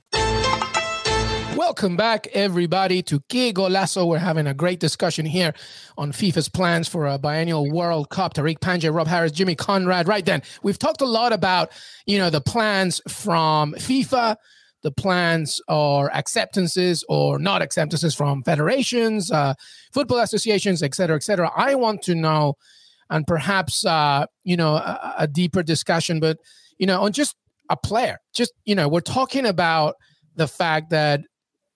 [1.55, 4.07] Welcome back, everybody, to Que Golazo.
[4.07, 5.53] We're having a great discussion here
[5.97, 8.33] on FIFA's plans for a biennial World Cup.
[8.33, 10.07] Tariq Panja, Rob Harris, Jimmy Conrad.
[10.07, 11.71] Right then, we've talked a lot about,
[12.05, 14.37] you know, the plans from FIFA,
[14.81, 19.53] the plans or acceptances or not acceptances from federations, uh,
[19.93, 21.51] football associations, et cetera, et cetera.
[21.55, 22.55] I want to know,
[23.09, 26.37] and perhaps, uh, you know, a, a deeper discussion, but,
[26.77, 27.35] you know, on just
[27.69, 28.19] a player.
[28.33, 29.95] Just, you know, we're talking about
[30.35, 31.21] the fact that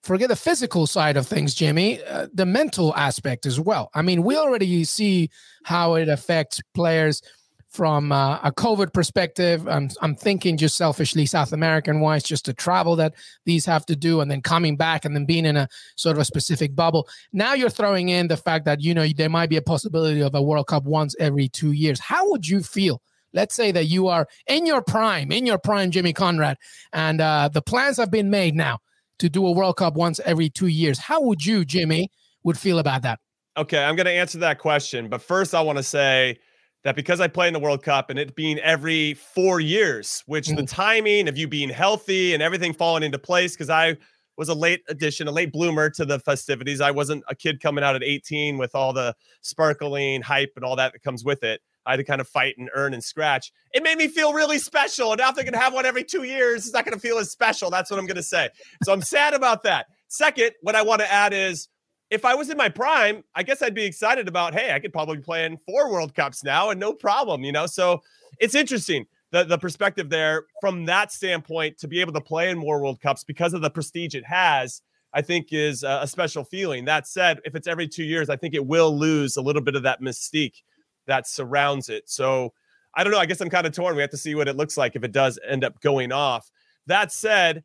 [0.06, 3.89] forget the physical side of things, Jimmy, uh, the mental aspect as well.
[3.94, 5.30] I mean, we already see
[5.63, 7.22] how it affects players
[7.68, 9.68] from uh, a COVID perspective.
[9.68, 13.15] I'm, I'm thinking just selfishly South American wise, just the travel that
[13.46, 16.22] these have to do and then coming back and then being in a sort of
[16.22, 17.10] a specific bubble.
[17.34, 20.36] Now you're throwing in the fact that, you know, there might be a possibility of
[20.36, 22.00] a World Cup once every two years.
[22.00, 23.02] How would you feel?
[23.34, 26.58] Let's say that you are in your prime, in your prime, Jimmy Conrad,
[26.94, 28.80] and uh, the plans have been made now
[29.19, 30.99] to do a World Cup once every two years.
[30.99, 32.10] How would you, Jimmy,
[32.43, 33.19] would feel about that?
[33.58, 36.38] Okay, I'm going to answer that question, but first I want to say
[36.84, 40.47] that because I play in the World Cup and it being every four years, which
[40.47, 40.58] mm-hmm.
[40.58, 43.97] the timing of you being healthy and everything falling into place, because I
[44.38, 46.82] was a late addition, a late bloomer to the festivities.
[46.82, 50.75] I wasn't a kid coming out at 18 with all the sparkling hype and all
[50.75, 51.62] that that comes with it.
[51.86, 53.52] I had to kind of fight and earn and scratch.
[53.74, 55.12] It made me feel really special.
[55.12, 57.00] And now if they're going to have one every two years, it's not going to
[57.00, 57.69] feel as special.
[57.69, 58.50] That's what I'm going to say.
[58.84, 59.88] So I'm sad about that.
[60.08, 61.67] Second, what I want to add is
[62.10, 64.93] if I was in my prime, I guess I'd be excited about, hey, I could
[64.93, 67.65] probably play in four World Cups now and no problem, you know?
[67.65, 68.02] So
[68.39, 69.06] it's interesting.
[69.32, 73.02] The, the perspective there from that standpoint to be able to play in more World
[73.02, 74.82] Cups because of the prestige it has,
[75.13, 76.86] I think is a, a special feeling.
[76.86, 79.76] That said, if it's every two years, I think it will lose a little bit
[79.76, 80.62] of that mystique
[81.08, 82.10] that surrounds it.
[82.10, 82.54] So
[82.96, 83.20] I don't know.
[83.20, 83.96] I guess I'm kind of torn.
[83.96, 86.50] We have to see what it looks like if it does end up going off.
[86.88, 87.63] That said,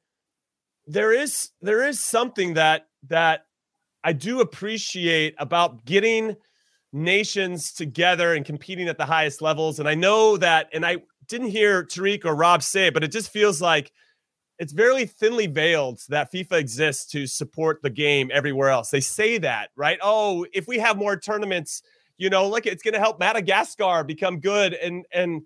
[0.87, 3.47] there is there is something that that
[4.03, 6.37] I do appreciate about getting
[6.93, 9.79] nations together and competing at the highest levels.
[9.79, 10.99] And I know that, and I
[11.29, 13.93] didn't hear Tariq or Rob say it, but it just feels like
[14.59, 18.91] it's very thinly veiled that FIFA exists to support the game everywhere else.
[18.91, 19.99] They say that, right?
[20.03, 21.83] Oh, if we have more tournaments,
[22.21, 24.75] you know, look, it's going to help Madagascar become good.
[24.75, 25.41] And, and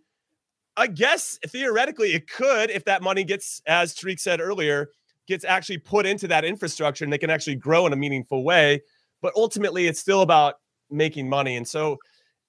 [0.77, 4.91] I guess theoretically it could if that money gets, as Tariq said earlier,
[5.29, 8.83] gets actually put into that infrastructure and they can actually grow in a meaningful way.
[9.23, 10.57] But ultimately, it's still about
[10.91, 11.57] making money.
[11.57, 11.97] And so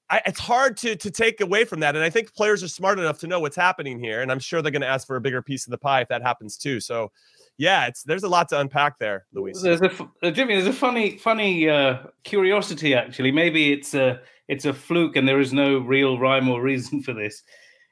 [0.09, 1.95] I, it's hard to, to take away from that.
[1.95, 4.21] And I think players are smart enough to know what's happening here.
[4.21, 6.07] And I'm sure they're going to ask for a bigger piece of the pie if
[6.09, 6.79] that happens too.
[6.79, 7.11] So
[7.57, 9.61] yeah, it's there's a lot to unpack there, Luis.
[9.61, 9.91] There's a
[10.21, 10.55] uh, Jimmy.
[10.55, 13.31] There's a funny funny uh, curiosity actually.
[13.31, 17.13] Maybe it's a it's a fluke and there is no real rhyme or reason for
[17.13, 17.43] this.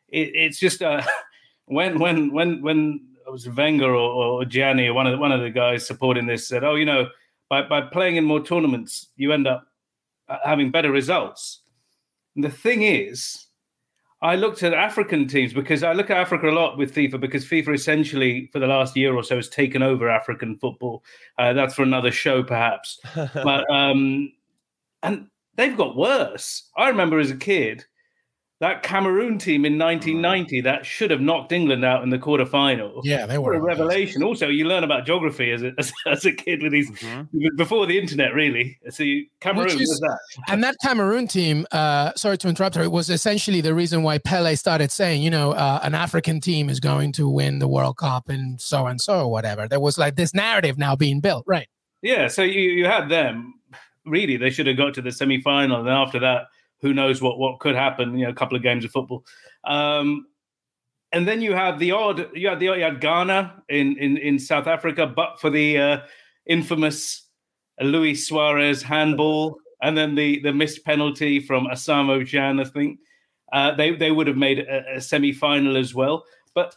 [0.09, 1.01] It, it's just uh,
[1.65, 5.41] when when when when it was Wenger or, or Gianni one of the, one of
[5.41, 7.07] the guys supporting this said, oh, you know,
[7.49, 9.65] by by playing in more tournaments, you end up
[10.43, 11.62] having better results.
[12.35, 13.47] And the thing is,
[14.21, 17.45] I looked at African teams because I look at Africa a lot with FIFA because
[17.45, 21.03] FIFA essentially for the last year or so has taken over African football.
[21.37, 22.99] Uh, that's for another show, perhaps.
[23.15, 24.31] but um,
[25.03, 26.69] and they've got worse.
[26.77, 27.85] I remember as a kid
[28.63, 33.01] that Cameroon team in 1990 that should have knocked England out in the quarterfinal.
[33.03, 34.23] Yeah, they were a revelation.
[34.23, 37.57] Also, you learn about geography as a, as, as a kid with these mm-hmm.
[37.57, 38.79] before the internet, really.
[38.89, 41.67] So you, Cameroon is, was that, and that Cameroon team.
[41.73, 42.83] Uh, sorry to interrupt her.
[42.83, 46.69] It was essentially the reason why Pele started saying, you know, uh, an African team
[46.69, 49.67] is going to win the World Cup and so and so, or whatever.
[49.67, 51.67] There was like this narrative now being built, right?
[52.01, 52.29] Yeah.
[52.29, 53.55] So you you had them.
[54.05, 56.47] Really, they should have got to the semi final, and after that
[56.83, 58.15] who knows what what could happen?
[58.17, 59.25] You know, a couple of games of football.
[59.63, 60.27] Um,
[61.13, 62.29] and then you have the odd.
[62.35, 65.97] You had the you had Ghana in in in South Africa, but for the uh,
[66.45, 67.27] infamous
[67.81, 72.99] Luis Suarez handball, and then the the missed penalty from Asamoah Gyan, I think.
[73.53, 76.25] Uh, they they would have made a, a semi final as well.
[76.53, 76.75] But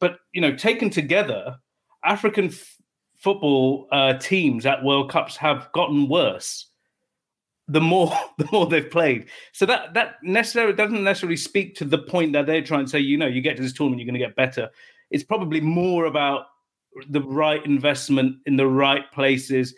[0.00, 1.56] but you know taken together,
[2.04, 2.76] African f-
[3.16, 6.67] football uh, teams at World Cups have gotten worse
[7.68, 9.26] the more the more they've played.
[9.52, 12.98] So that that necessarily doesn't necessarily speak to the point that they're trying to say,
[12.98, 14.70] you know, you get to this tournament, you're going to get better.
[15.10, 16.46] It's probably more about
[17.08, 19.74] the right investment in the right places,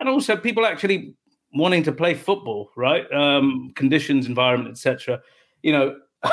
[0.00, 1.14] and also people actually
[1.52, 3.10] wanting to play football, right?
[3.12, 5.20] Um, conditions, environment, etc.
[5.62, 5.96] You know.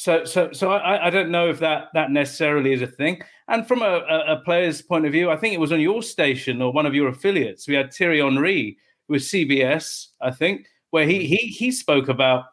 [0.00, 3.20] So, so, so I, I don't know if that that necessarily is a thing.
[3.48, 6.04] And from a, a, a player's point of view, I think it was on your
[6.04, 7.66] station or one of your affiliates.
[7.66, 12.44] We had Thierry Henry, with CBS, I think, where he he he spoke about,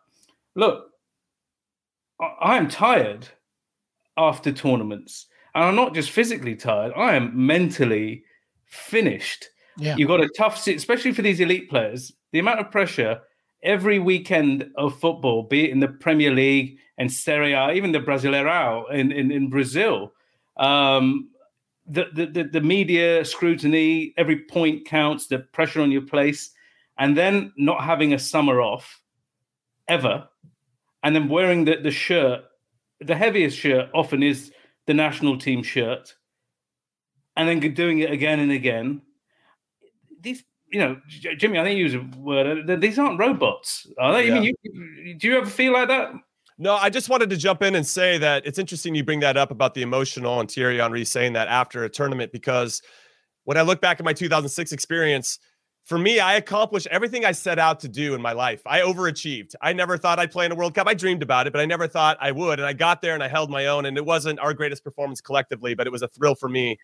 [0.55, 0.91] look,
[2.19, 3.27] I am tired
[4.17, 6.93] after tournaments, and I'm not just physically tired.
[6.95, 8.23] I am mentally
[8.65, 9.49] finished.
[9.77, 9.95] Yeah.
[9.97, 12.11] You've got a tough, especially for these elite players.
[12.31, 13.19] The amount of pressure
[13.63, 17.99] every weekend of football, be it in the Premier League and Serie A, even the
[17.99, 20.13] Brasileirão in, in, in Brazil,
[20.57, 21.29] um,
[21.87, 26.51] the, the, the media scrutiny, every point counts, the pressure on your place,
[26.97, 29.01] and then not having a summer off
[29.87, 30.27] ever,
[31.03, 32.43] and then wearing the, the shirt,
[33.01, 34.51] the heaviest shirt often is
[34.87, 36.15] the national team shirt,
[37.35, 39.01] and then doing it again and again.
[40.21, 40.99] These, you know,
[41.37, 42.81] Jimmy, I think you use a word.
[42.81, 44.27] These aren't robots, are they?
[44.27, 44.35] Yeah.
[44.35, 46.13] I mean, you, do you ever feel like that?
[46.57, 49.35] No, I just wanted to jump in and say that it's interesting you bring that
[49.35, 52.81] up about the emotional and Thierry Henry saying that after a tournament because
[53.43, 55.37] when I look back at my 2006 experience,
[55.83, 58.61] for me, I accomplished everything I set out to do in my life.
[58.65, 59.53] I overachieved.
[59.61, 60.87] I never thought I'd play in a World Cup.
[60.87, 62.59] I dreamed about it, but I never thought I would.
[62.59, 63.85] And I got there and I held my own.
[63.85, 66.77] And it wasn't our greatest performance collectively, but it was a thrill for me.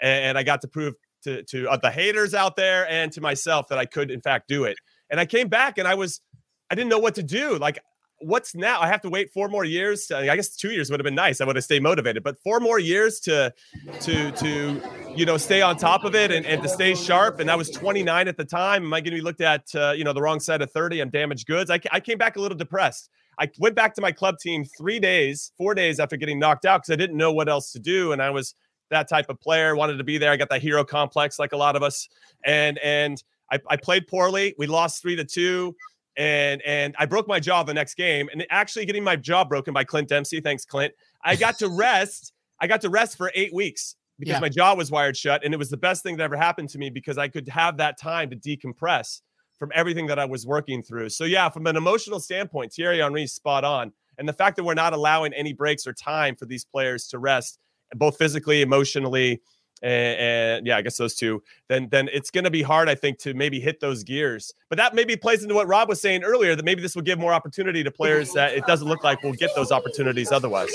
[0.00, 3.68] And I got to prove to, to uh, the haters out there and to myself
[3.68, 4.78] that I could, in fact, do it.
[5.10, 6.22] And I came back and I was,
[6.70, 7.58] I didn't know what to do.
[7.58, 7.78] Like
[8.20, 8.80] what's now?
[8.80, 10.10] I have to wait four more years.
[10.10, 11.40] I guess two years would have been nice.
[11.40, 13.52] I would have stayed motivated, but four more years to
[14.00, 14.82] to to
[15.14, 17.40] you know stay on top of it and, and to stay sharp.
[17.40, 18.84] And I was 29 at the time.
[18.84, 21.00] Am I going to be looked at uh, you know the wrong side of 30?
[21.00, 21.70] I'm damaged goods.
[21.70, 23.10] I, I came back a little depressed.
[23.38, 26.82] I went back to my club team three days, four days after getting knocked out
[26.82, 28.54] because I didn't know what else to do, and I was
[28.90, 29.76] that type of player.
[29.76, 30.30] Wanted to be there.
[30.30, 32.08] I got that hero complex like a lot of us,
[32.44, 34.54] and and I, I played poorly.
[34.58, 35.76] We lost three to two
[36.16, 38.28] and and I broke my jaw the next game.
[38.32, 40.94] And actually getting my jaw broken by Clint Dempsey, thanks Clint.
[41.24, 42.32] I got to rest.
[42.60, 44.40] I got to rest for eight weeks because yeah.
[44.40, 46.78] my jaw was wired shut, and it was the best thing that ever happened to
[46.78, 49.20] me because I could have that time to decompress
[49.58, 51.10] from everything that I was working through.
[51.10, 54.74] So yeah, from an emotional standpoint, Thierry Henry's spot on, and the fact that we're
[54.74, 57.58] not allowing any breaks or time for these players to rest,
[57.94, 59.42] both physically, emotionally
[59.82, 62.94] and, and, yeah, I guess those two, then then it's going to be hard, I
[62.94, 64.54] think, to maybe hit those gears.
[64.68, 67.18] But that maybe plays into what Rob was saying earlier that maybe this will give
[67.18, 70.70] more opportunity to players that it doesn't look like we'll get those opportunities otherwise.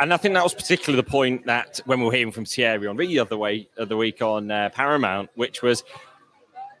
[0.00, 2.86] And I think that was particularly the point that when we were hearing from Thierry
[2.86, 5.82] Henry the other way of the week on uh, Paramount, which was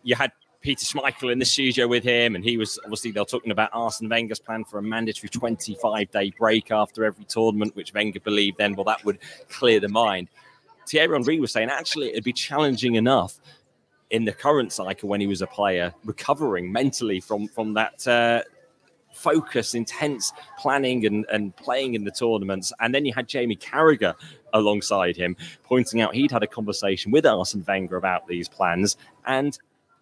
[0.04, 3.52] you had Peter Schmeichel in the studio with him, and he was obviously they're talking
[3.52, 8.20] about Arsene Wenger's plan for a mandatory 25 day break after every tournament, which Wenger
[8.20, 10.28] believed then, well, that would clear the mind.
[10.88, 13.38] Thierry Henry was saying actually it'd be challenging enough
[14.10, 18.42] in the current cycle when he was a player, recovering mentally from from that uh,
[19.12, 22.72] focus, intense planning and, and playing in the tournaments.
[22.80, 24.14] And then you had Jamie Carragher
[24.52, 28.96] alongside him, pointing out he'd had a conversation with Arsene Wenger about these plans.
[29.26, 29.58] And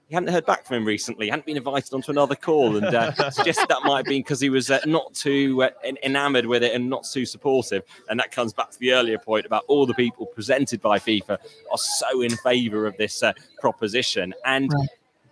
[0.09, 1.26] he hadn't heard back from him recently.
[1.26, 4.40] He hadn't been invited onto another call, and uh, suggested that might have been because
[4.40, 5.70] he was uh, not too uh,
[6.04, 7.82] enamored with it and not too supportive.
[8.09, 11.38] And that comes back to the earlier point about all the people presented by FIFA
[11.72, 14.32] are so in favour of this uh, proposition.
[14.44, 14.88] And right.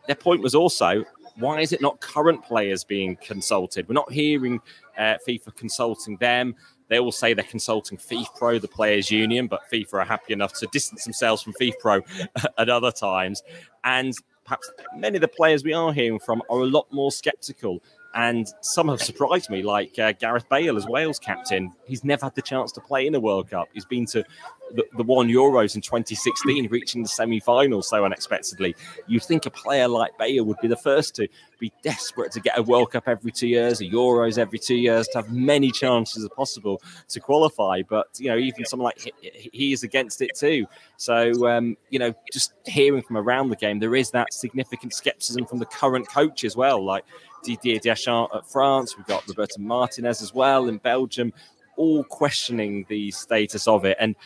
[0.08, 1.04] their point was also
[1.36, 3.88] Why is it not current players being consulted?
[3.88, 4.60] We're not hearing
[4.98, 6.56] uh, FIFA consulting them.
[6.88, 10.66] They all say they're consulting FIFPro, the players' union, but FIFA are happy enough to
[10.66, 12.02] distance themselves from FIFPro
[12.58, 13.42] at other times.
[13.84, 14.14] And
[14.44, 17.82] perhaps many of the players we are hearing from are a lot more sceptical.
[18.14, 21.72] And some have surprised me, like uh, Gareth Bale as Wales captain.
[21.84, 23.68] He's never had the chance to play in a World Cup.
[23.74, 24.24] He's been to
[24.72, 28.76] the, the one Euros in 2016, reaching the semi final so unexpectedly.
[29.08, 32.56] You'd think a player like Bale would be the first to be desperate to get
[32.56, 36.22] a World Cup every two years, a Euros every two years, to have many chances
[36.22, 37.82] as possible to qualify.
[37.82, 40.66] But, you know, even someone like he, he is against it too.
[40.98, 45.46] So, um, you know, just hearing from around the game, there is that significant skepticism
[45.46, 46.84] from the current coach as well.
[46.84, 47.04] Like,
[47.44, 48.96] Didier Deschamps at France.
[48.96, 51.32] We've got Roberto Martinez as well in Belgium,
[51.76, 53.96] all questioning the status of it.
[54.00, 54.16] And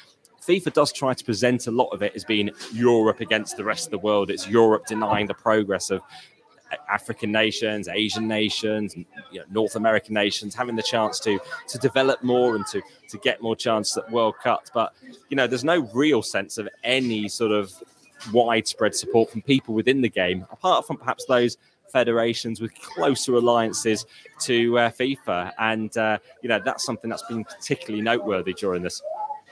[0.46, 3.86] FIFA does try to present a lot of it as being Europe against the rest
[3.86, 4.30] of the world.
[4.30, 6.00] It's Europe denying the progress of
[6.90, 11.38] African nations, Asian nations, you know, North American nations having the chance to
[11.68, 14.70] to develop more and to to get more chance at World Cups.
[14.72, 14.92] But
[15.28, 17.72] you know, there's no real sense of any sort of
[18.32, 21.56] widespread support from people within the game, apart from perhaps those
[21.93, 24.07] federations with closer alliances
[24.41, 29.03] to uh, FIFA, and uh, you know that's something that's been particularly noteworthy during this.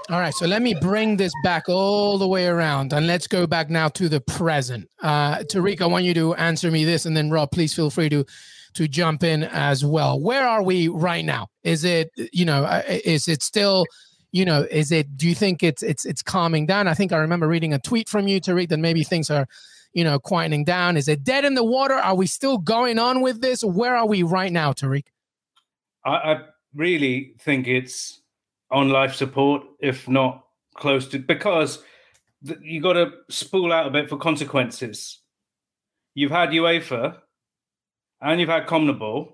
[0.09, 3.45] All right, so let me bring this back all the way around, and let's go
[3.45, 4.89] back now to the present.
[5.03, 8.09] Uh, Tariq, I want you to answer me this, and then Rob, please feel free
[8.11, 8.25] to
[8.75, 10.21] to jump in as well.
[10.21, 11.49] Where are we right now?
[11.65, 13.85] Is it you know uh, is it still
[14.31, 16.87] you know is it do you think it's it's it's calming down?
[16.87, 19.49] I think I remember reading a tweet from you, Tariq, that maybe things are
[19.97, 20.99] you know, quieting down?
[20.99, 21.95] Is it dead in the water?
[21.95, 23.65] Are we still going on with this?
[23.65, 25.07] Where are we right now, Tariq?
[26.05, 26.41] I, I
[26.75, 28.21] really think it's
[28.71, 30.45] on life support, if not
[30.75, 31.83] close to, because
[32.47, 35.21] th- you got to spool out a bit for consequences.
[36.15, 37.17] You've had UEFA
[38.21, 39.33] and you've had CONMEBOL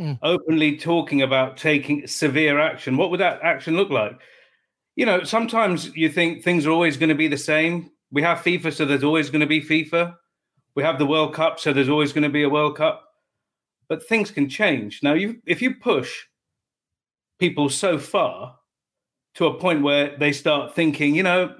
[0.00, 0.18] mm.
[0.22, 2.96] openly talking about taking severe action.
[2.96, 4.18] What would that action look like?
[4.96, 8.38] You know, sometimes you think things are always going to be the same we have
[8.38, 10.16] FIFA, so there's always going to be FIFA.
[10.74, 13.04] We have the World Cup, so there's always going to be a World Cup.
[13.88, 15.00] But things can change.
[15.02, 16.26] Now, you, if you push
[17.38, 18.56] people so far
[19.34, 21.54] to a point where they start thinking, you know,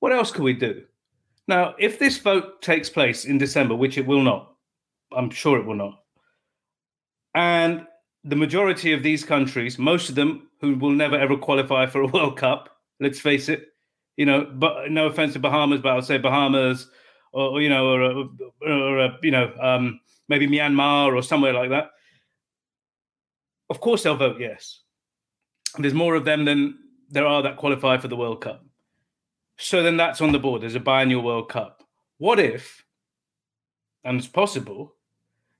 [0.00, 0.84] what else can we do?
[1.48, 4.52] Now, if this vote takes place in December, which it will not,
[5.16, 6.00] I'm sure it will not,
[7.34, 7.86] and
[8.24, 12.06] the majority of these countries, most of them who will never ever qualify for a
[12.08, 13.68] World Cup, let's face it,
[14.16, 16.88] you know, but no offense to Bahamas, but I'll say Bahamas,
[17.32, 18.02] or, or you know, or,
[18.62, 21.90] or, or you know, um, maybe Myanmar or somewhere like that.
[23.68, 24.80] Of course, they'll vote yes.
[25.78, 26.78] There's more of them than
[27.10, 28.64] there are that qualify for the World Cup.
[29.58, 30.62] So then that's on the board.
[30.62, 31.82] There's a biannual World Cup.
[32.18, 32.84] What if,
[34.04, 34.94] and it's possible,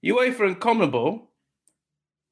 [0.05, 1.27] UEFA and CONMEBOL,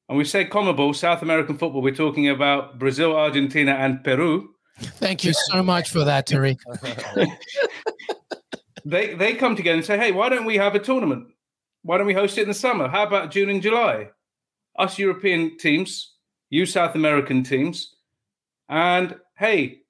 [0.07, 5.23] and we say CONMEBOL, South American football, we're talking about Brazil, Argentina, and Peru Thank
[5.23, 6.59] you so much for that, Tariq.
[8.85, 11.27] they they come together and say, "Hey, why don't we have a tournament?
[11.83, 12.87] Why don't we host it in the summer?
[12.87, 14.09] How about June and July?
[14.77, 16.15] Us European teams,
[16.49, 17.95] you South American teams,
[18.67, 19.81] and hey,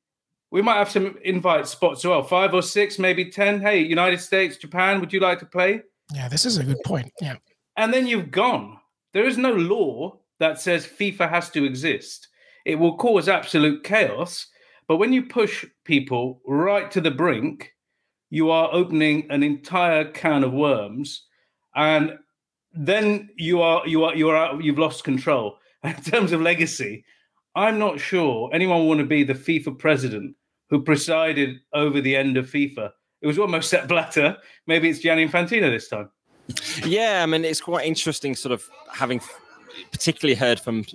[0.51, 3.59] we might have some invite spots as well, five or six, maybe ten.
[3.61, 5.81] Hey, United States, Japan, would you like to play?
[6.13, 7.11] Yeah, this is a good point.
[7.19, 7.37] Yeah,
[7.75, 8.77] and then you've gone.
[9.13, 12.27] There is no law that says FIFA has to exist.
[12.65, 14.47] It will cause absolute chaos
[14.87, 17.71] but when you push people right to the brink,
[18.29, 21.25] you are opening an entire can of worms,
[21.75, 22.17] and
[22.73, 25.57] then you are you are you are out, you've lost control.
[25.83, 27.05] In terms of legacy,
[27.55, 30.35] I'm not sure anyone want to be the FIFA president
[30.69, 32.91] who presided over the end of FIFA.
[33.21, 34.37] It was almost Sepp Blatter.
[34.67, 36.09] Maybe it's Gianni Infantino this time.
[36.85, 39.19] Yeah, I mean, it's quite interesting, sort of having
[39.91, 40.85] particularly heard from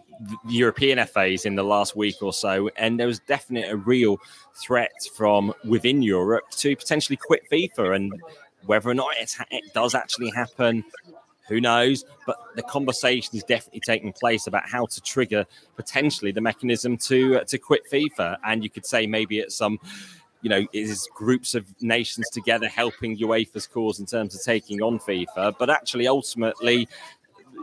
[0.48, 4.18] European FAs in the last week or so, and there was definitely a real
[4.54, 7.96] threat from within Europe to potentially quit FIFA.
[7.96, 8.22] And
[8.66, 10.84] whether or not it does actually happen,
[11.48, 12.04] who knows?
[12.26, 17.40] But the conversation is definitely taking place about how to trigger potentially the mechanism to
[17.40, 18.38] uh, to quit FIFA.
[18.44, 19.78] And you could say maybe it's some
[20.42, 24.98] you know, is groups of nations together helping UEFA's cause in terms of taking on
[24.98, 25.54] FIFA.
[25.58, 26.88] But actually, ultimately,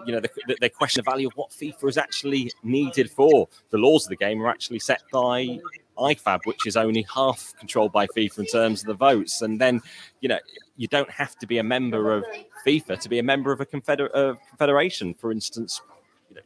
[0.06, 3.48] you know, they, they question the value of what FIFA is actually needed for.
[3.70, 5.60] The laws of the game are actually set by
[5.98, 9.41] IFAB, which is only half controlled by FIFA in terms of the votes.
[9.41, 9.82] And then,
[10.22, 10.39] you know,
[10.76, 12.24] you don't have to be a member of
[12.66, 15.14] FIFA to be a member of a confeder- uh, confederation.
[15.14, 15.82] For instance,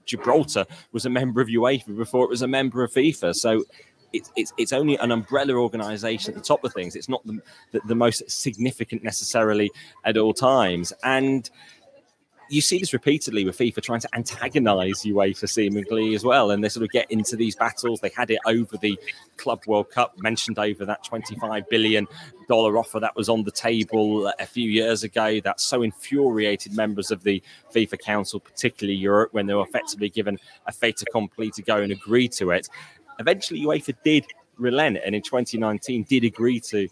[0.05, 3.35] Gibraltar was a member of UEFA before it was a member of FIFA.
[3.35, 3.63] So
[4.13, 6.95] it's, it's, it's only an umbrella organization at the top of things.
[6.95, 7.41] It's not the,
[7.71, 9.71] the, the most significant necessarily
[10.05, 10.93] at all times.
[11.03, 11.49] And
[12.51, 16.51] you see this repeatedly with FIFA trying to antagonize UEFA seemingly as well.
[16.51, 18.01] And they sort of get into these battles.
[18.01, 18.99] They had it over the
[19.37, 22.07] Club World Cup, mentioned over that $25 billion
[22.49, 25.39] offer that was on the table a few years ago.
[25.39, 27.41] That so infuriated members of the
[27.73, 30.37] FIFA Council, particularly Europe, when they were effectively given
[30.67, 32.67] a fait accompli to go and agree to it.
[33.19, 34.25] Eventually, UEFA did
[34.57, 36.89] relent and in 2019 did agree to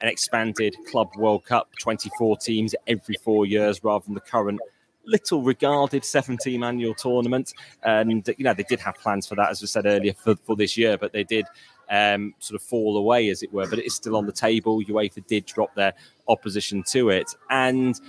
[0.00, 4.60] an expanded Club World Cup, 24 teams every four years rather than the current
[5.06, 7.52] little regarded seven team annual tournament.
[7.82, 10.56] And, you know, they did have plans for that, as we said earlier, for, for
[10.56, 11.46] this year, but they did
[11.90, 13.68] um, sort of fall away, as it were.
[13.68, 14.82] But it is still on the table.
[14.82, 15.94] UEFA did drop their
[16.28, 17.34] opposition to it.
[17.50, 18.00] And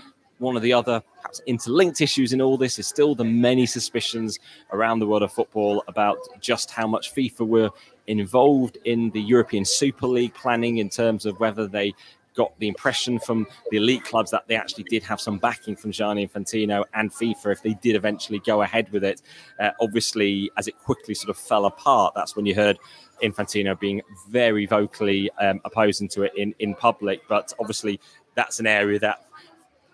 [0.42, 4.40] one of the other perhaps interlinked issues in all this is still the many suspicions
[4.72, 7.70] around the world of football about just how much FIFA were
[8.08, 11.94] involved in the European Super League planning in terms of whether they
[12.36, 15.92] got the impression from the elite clubs that they actually did have some backing from
[15.92, 19.22] Gianni Infantino and FIFA if they did eventually go ahead with it.
[19.60, 22.78] Uh, obviously, as it quickly sort of fell apart, that's when you heard
[23.22, 27.22] Infantino being very vocally um, opposing to it in, in public.
[27.28, 28.00] But obviously,
[28.36, 29.26] that's an area that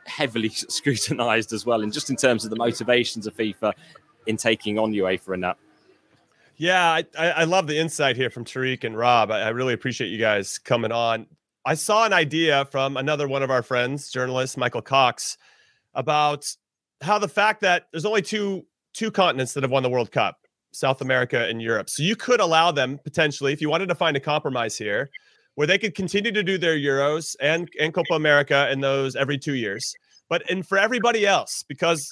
[0.06, 1.82] heavily scrutinized as well.
[1.82, 3.74] And just in terms of the motivations of FIFA
[4.26, 5.58] in taking on UEFA and that.
[6.58, 9.30] Yeah, I, I love the insight here from Tariq and Rob.
[9.30, 11.28] I, I really appreciate you guys coming on.
[11.68, 15.38] I saw an idea from another one of our friends, journalist Michael Cox,
[15.95, 16.49] about
[17.01, 20.38] how the fact that there's only two two continents that have won the World Cup,
[20.72, 21.89] South America and Europe.
[21.89, 25.09] So you could allow them potentially, if you wanted to find a compromise here,
[25.55, 29.38] where they could continue to do their Euros and and Copa America and those every
[29.38, 29.93] two years.
[30.30, 32.09] But and for everybody else, because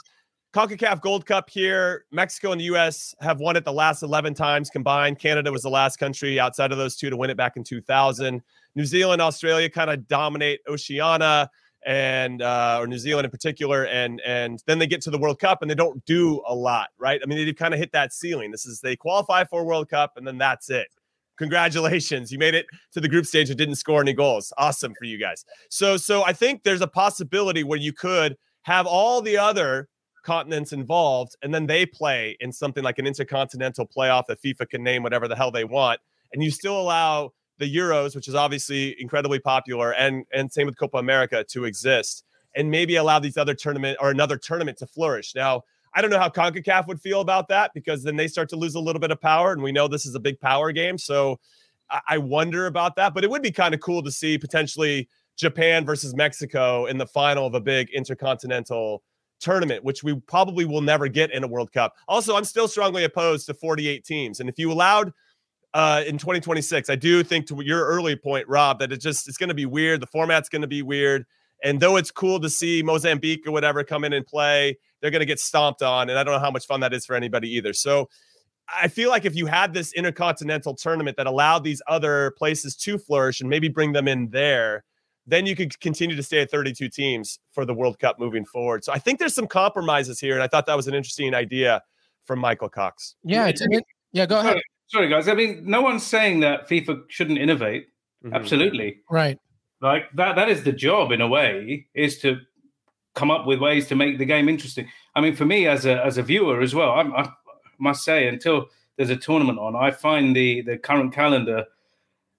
[0.54, 4.70] CONCACAF Gold Cup here, Mexico and the US have won it the last 11 times
[4.70, 5.18] combined.
[5.18, 8.42] Canada was the last country outside of those two to win it back in 2000.
[8.76, 11.50] New Zealand, Australia kind of dominate Oceania
[11.86, 15.40] and uh, or New Zealand in particular, and and then they get to the World
[15.40, 17.22] Cup and they don't do a lot, right?
[17.24, 18.52] I mean, they kind of hit that ceiling.
[18.52, 20.88] This is they qualify for World Cup and then that's it.
[21.38, 24.52] Congratulations, you made it to the group stage and didn't score any goals.
[24.58, 25.46] Awesome for you guys.
[25.70, 29.88] So so I think there's a possibility where you could have all the other
[30.24, 34.84] continents involved, and then they play in something like an intercontinental playoff that FIFA can
[34.84, 36.00] name whatever the hell they want,
[36.34, 40.78] and you still allow the Euros, which is obviously incredibly popular, and and same with
[40.78, 42.24] Copa America to exist,
[42.56, 45.36] and maybe allow these other tournament or another tournament to flourish.
[45.36, 48.58] Now, I don't know how CONCACAF would feel about that because then they start to
[48.58, 50.98] lose a little bit of power, and we know this is a big power game,
[50.98, 51.40] so
[52.08, 53.14] I wonder about that.
[53.14, 57.06] But it would be kind of cool to see potentially Japan versus Mexico in the
[57.06, 59.04] final of a big intercontinental
[59.40, 61.94] tournament, which we probably will never get in a World Cup.
[62.08, 65.14] Also, I'm still strongly opposed to 48 teams, and if you allowed
[65.76, 66.90] uh, in 2026.
[66.90, 69.66] I do think to your early point, Rob, that it just it's going to be
[69.66, 70.02] weird.
[70.02, 71.26] The format's going to be weird.
[71.64, 75.20] And though it's cool to see Mozambique or whatever come in and play, they're going
[75.20, 76.10] to get stomped on.
[76.10, 77.74] And I don't know how much fun that is for anybody either.
[77.74, 78.10] So
[78.74, 82.98] I feel like if you had this intercontinental tournament that allowed these other places to
[82.98, 84.86] flourish and maybe bring them in there,
[85.28, 88.86] then you could continue to stay at 32 teams for the World Cup moving forward.
[88.86, 90.36] So I think there's some compromises here.
[90.36, 91.82] And I thought that was an interesting idea
[92.24, 93.16] from Michael Cox.
[93.24, 93.62] Yeah, it's,
[94.14, 94.58] yeah, go ahead
[94.88, 95.28] sorry guys.
[95.28, 97.88] I mean, no one's saying that FIFA shouldn't innovate.
[98.24, 98.36] Mm-hmm.
[98.36, 99.40] Absolutely, right.
[99.82, 100.36] Like that.
[100.36, 102.40] That is the job in a way, is to
[103.14, 104.88] come up with ways to make the game interesting.
[105.16, 107.30] I mean, for me as a as a viewer as well, I, I
[107.80, 108.68] must say, until
[108.98, 111.66] there's a tournament on, I find the the current calendar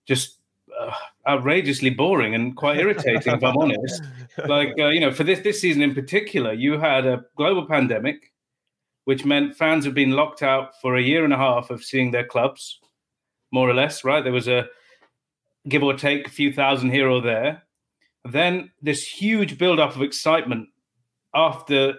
[0.06, 0.38] just
[0.78, 0.92] uh,
[1.26, 4.02] outrageously boring and quite irritating, if I'm honest.
[4.46, 8.34] Like uh, you know, for this this season in particular, you had a global pandemic
[9.06, 12.10] which meant fans have been locked out for a year and a half of seeing
[12.10, 12.80] their clubs,
[13.52, 14.24] more or less, right?
[14.24, 14.66] There was a
[15.68, 17.62] give or take a few thousand here or there.
[18.24, 20.68] Then this huge build-up of excitement
[21.32, 21.94] after,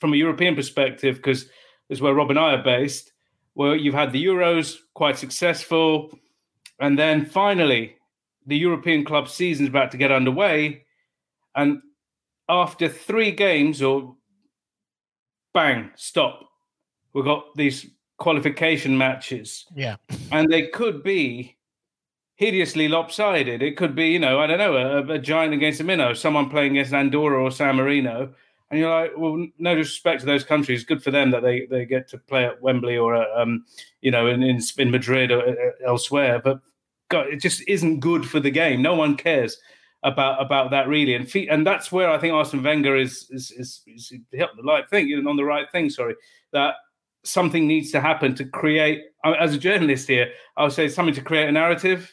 [0.00, 3.12] from a European perspective, because this is where Rob and I are based,
[3.52, 6.18] where you've had the Euros quite successful,
[6.80, 7.94] and then finally
[8.44, 10.84] the European club season is about to get underway,
[11.54, 11.80] and
[12.48, 14.16] after three games or
[15.54, 16.50] bang, stop.
[17.14, 17.86] We've got these
[18.18, 19.64] qualification matches.
[19.74, 19.96] Yeah.
[20.30, 21.56] And they could be
[22.34, 23.62] hideously lopsided.
[23.62, 26.50] It could be, you know, I don't know, a, a giant against a minnow, someone
[26.50, 28.34] playing against Andorra or San Marino.
[28.70, 30.84] And you're like, well, no disrespect to those countries.
[30.84, 33.64] Good for them that they, they get to play at Wembley or, at, um,
[34.00, 35.54] you know, in, in, in Madrid or uh,
[35.86, 36.40] elsewhere.
[36.42, 36.60] But
[37.08, 38.82] God, it just isn't good for the game.
[38.82, 39.58] No one cares
[40.04, 43.82] about about that really, and and that's where I think Arsene Wenger is is is,
[43.86, 45.90] is the right thing, on the right thing.
[45.90, 46.14] Sorry,
[46.52, 46.74] that
[47.24, 49.02] something needs to happen to create.
[49.24, 52.12] As a journalist here, I would say something to create a narrative.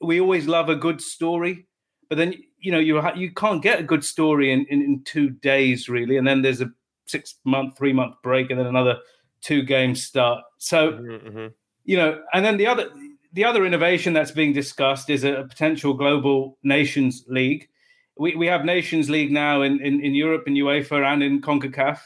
[0.00, 1.66] We always love a good story,
[2.10, 5.30] but then you know you you can't get a good story in, in, in two
[5.30, 6.70] days really, and then there's a
[7.06, 8.98] six month, three month break, and then another
[9.40, 10.42] two games start.
[10.58, 11.46] So, mm-hmm, mm-hmm.
[11.84, 12.90] you know, and then the other
[13.34, 17.68] the other innovation that's being discussed is a potential global nations league.
[18.16, 21.98] We, we have Nations League now in, in, in Europe, in UEFA, and in CONCACAF.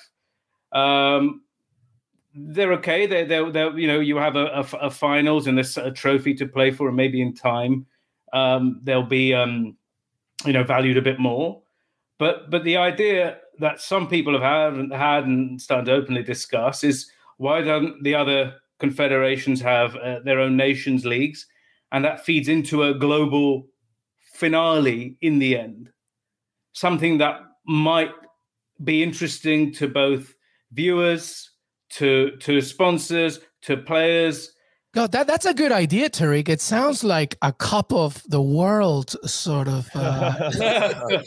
[0.72, 1.42] Um,
[2.34, 3.06] they're okay.
[3.06, 6.46] They're, they're, they're, you know, you have a, a, a, finals and a trophy to
[6.46, 7.84] play for, and maybe in time
[8.32, 9.76] um, they'll be, um,
[10.46, 11.60] you know, valued a bit more.
[12.18, 16.22] But but the idea that some people have had and had and started to openly
[16.22, 21.46] discuss is why don't the other confederations have uh, their own nations leagues,
[21.92, 23.66] and that feeds into a global
[24.34, 25.90] finale in the end.
[26.72, 28.12] Something that might
[28.84, 30.34] be interesting to both
[30.72, 31.50] viewers,
[31.90, 34.52] to to sponsors, to players,
[34.94, 36.48] God, that, that's a good idea, Tariq.
[36.48, 39.86] It sounds like a cup of the world sort of.
[39.94, 40.50] Uh,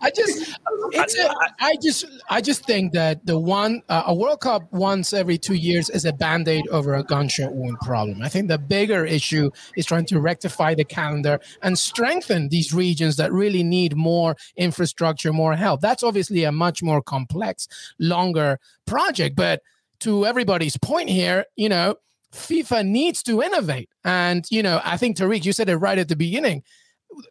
[0.00, 0.58] I just,
[0.92, 5.12] it's a, I just, I just think that the one uh, a World Cup once
[5.12, 8.22] every two years is a band aid over a gunshot wound problem.
[8.22, 13.16] I think the bigger issue is trying to rectify the calendar and strengthen these regions
[13.16, 15.82] that really need more infrastructure, more help.
[15.82, 19.60] That's obviously a much more complex, longer project, but
[20.00, 21.96] to everybody's point here, you know
[22.32, 23.88] FIFA needs to innovate.
[24.04, 26.62] And, you know, I think Tariq, you said it right at the beginning.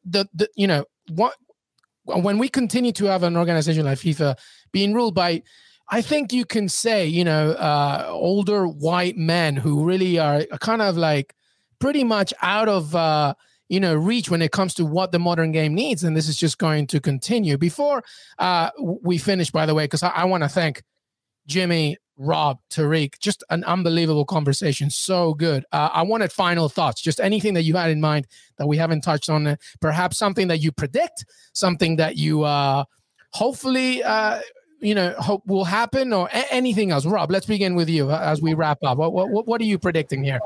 [0.03, 1.35] The, the you know, what
[2.05, 4.37] when we continue to have an organization like FIFA
[4.71, 5.41] being ruled by
[5.89, 10.81] I think you can say, you know, uh, older white men who really are kind
[10.81, 11.35] of like
[11.79, 13.35] pretty much out of, uh,
[13.69, 16.03] you know, reach when it comes to what the modern game needs.
[16.03, 17.57] And this is just going to continue.
[17.57, 18.03] Before
[18.39, 20.81] uh, we finish, by the way, because I, I want to thank
[21.45, 24.89] Jimmy Rob, Tariq, just an unbelievable conversation.
[24.89, 25.66] So good.
[25.72, 29.01] Uh, I wanted final thoughts, just anything that you had in mind that we haven't
[29.01, 29.57] touched on.
[29.82, 32.86] Perhaps something that you predict, something that you uh,
[33.32, 34.39] hopefully, uh,
[34.80, 37.05] you know, hope will happen, or a- anything else.
[37.05, 38.97] Rob, let's begin with you uh, as we wrap up.
[38.97, 40.39] What, what, what are you predicting here?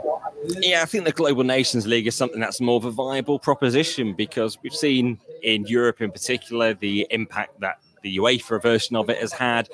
[0.46, 4.14] Yeah, I think the Global Nations League is something that's more of a viable proposition
[4.14, 9.18] because we've seen in Europe, in particular, the impact that the UEFA version of it
[9.18, 9.70] has had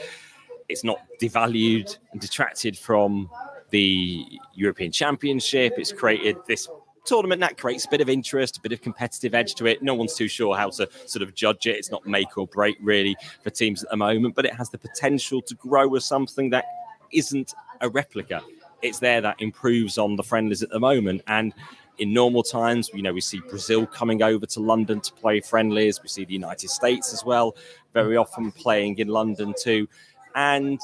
[0.69, 3.29] it's not devalued and detracted from
[3.69, 5.73] the European Championship.
[5.77, 6.67] It's created this
[7.05, 9.81] tournament that creates a bit of interest, a bit of competitive edge to it.
[9.83, 11.75] No one's too sure how to sort of judge it.
[11.75, 14.77] It's not make or break really for teams at the moment, but it has the
[14.77, 16.65] potential to grow as something that
[17.11, 18.41] isn't a replica.
[18.81, 21.21] It's there that improves on the friendlies at the moment.
[21.27, 21.53] And
[21.97, 26.01] in normal times, you know, we see Brazil coming over to London to play friendlies.
[26.01, 27.55] We see the United States as well,
[27.93, 29.87] very often playing in London too
[30.35, 30.79] and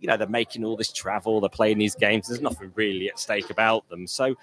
[0.00, 2.28] you know they're making all this travel, they're playing these games.
[2.28, 4.06] There's nothing really at stake about them.
[4.06, 4.36] So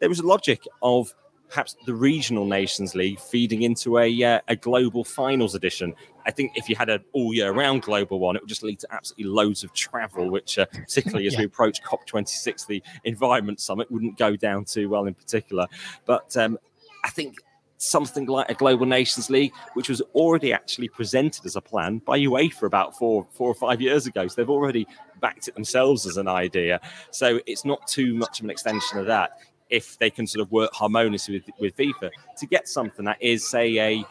[0.00, 1.14] there was a logic of
[1.48, 5.94] perhaps the regional nations league feeding into a uh, a global finals edition.
[6.26, 8.80] I think if you had an all year round global one, it would just lead
[8.80, 11.40] to absolutely loads of travel, which uh, particularly as yeah.
[11.40, 15.66] we approach COP26, the environment summit, wouldn't go down too well in particular.
[16.04, 16.58] But um,
[17.04, 17.36] I think
[17.78, 22.18] something like a Global Nations League, which was already actually presented as a plan by
[22.18, 24.26] UEFA about four, four or five years ago.
[24.26, 24.86] So they've already
[25.20, 26.80] backed it themselves as an idea.
[27.10, 29.30] So it's not too much of an extension of that.
[29.70, 33.48] If they can sort of work harmoniously with, with FIFA to get something that is,
[33.48, 34.04] say, a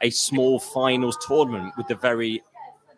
[0.00, 2.42] a small finals tournament with the very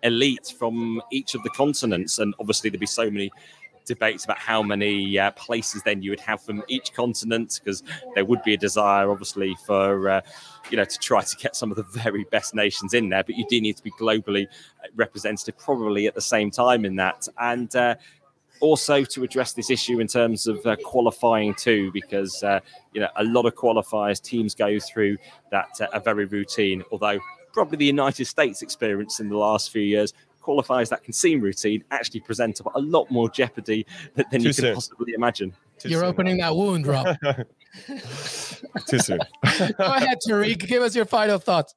[0.03, 3.31] elite from each of the continents, and obviously there'd be so many
[3.87, 7.83] debates about how many uh, places then you would have from each continent, because
[8.15, 10.21] there would be a desire, obviously, for uh,
[10.71, 13.25] you know to try to get some of the very best nations in there.
[13.25, 14.47] But you do need to be globally
[14.95, 17.75] representative, probably at the same time in that, and.
[17.75, 17.95] Uh,
[18.61, 22.59] also to address this issue in terms of uh, qualifying too, because uh,
[22.95, 25.19] you know a lot of qualifiers teams go through
[25.51, 26.83] that uh, are very routine.
[26.91, 27.19] Although
[27.53, 30.15] probably the United States experience in the last few years
[30.47, 34.75] qualifiers that can seem routine actually present a lot more jeopardy than, than you can
[34.75, 35.53] possibly imagine.
[35.79, 36.09] Too You're soon.
[36.09, 37.17] opening that wound, Rob.
[38.89, 39.19] Too soon.
[39.19, 40.67] Go ahead, Tariq.
[40.67, 41.75] Give us your final thoughts.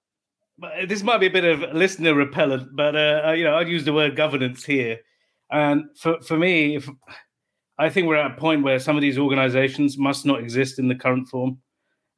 [0.88, 3.94] This might be a bit of listener repellent, but uh, you know, I'd use the
[3.94, 5.00] word governance here.
[5.52, 6.90] And for, for me, if
[7.80, 10.90] I think we're at a point where some of these organizations must not exist in
[10.90, 11.60] the current form.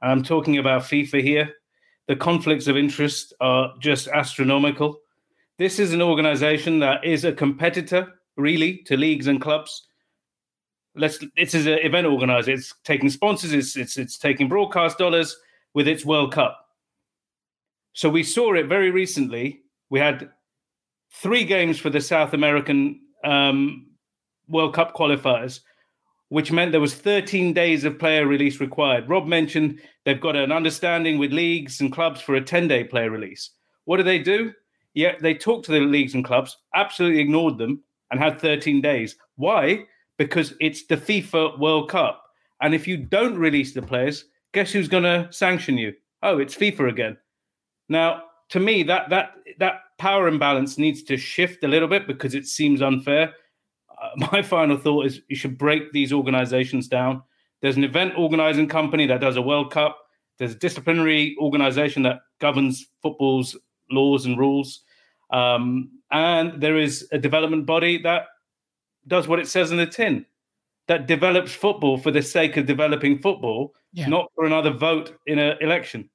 [0.02, 1.54] I'm talking about FIFA here.
[2.08, 5.01] The conflicts of interest are just astronomical.
[5.62, 9.86] This is an organization that is a competitor, really, to leagues and clubs.
[10.96, 11.24] Let's.
[11.36, 12.54] It's an event organizer.
[12.54, 13.54] It's taking sponsors.
[13.54, 15.38] It's it's it's taking broadcast dollars
[15.76, 16.58] with its World Cup.
[17.94, 19.62] So we saw it very recently.
[19.92, 20.32] We had
[21.14, 23.86] three games for the South American um,
[24.48, 25.60] World Cup qualifiers,
[26.30, 29.08] which meant there was 13 days of player release required.
[29.08, 33.52] Rob mentioned they've got an understanding with leagues and clubs for a 10-day player release.
[33.86, 34.54] What do they do?
[34.94, 39.16] Yet they talked to the leagues and clubs, absolutely ignored them, and had 13 days.
[39.36, 39.86] Why?
[40.18, 42.24] Because it's the FIFA World Cup.
[42.62, 45.94] And if you don't release the players, guess who's going to sanction you?
[46.22, 47.18] Oh, it's FIFA again.
[47.90, 52.36] Now, to me, that that that power imbalance needs to shift a little bit because
[52.36, 53.34] it seems unfair.
[54.02, 57.24] Uh, my final thought is you should break these organizations down.
[57.62, 59.98] There's an event organizing company that does a World Cup.
[60.38, 63.56] There's a disciplinary organization that governs football's
[63.92, 64.82] laws and rules.
[65.32, 68.28] Um, and there is a development body that
[69.08, 70.26] does what it says in the tin
[70.88, 74.08] that develops football for the sake of developing football, yeah.
[74.08, 76.10] not for another vote in an election.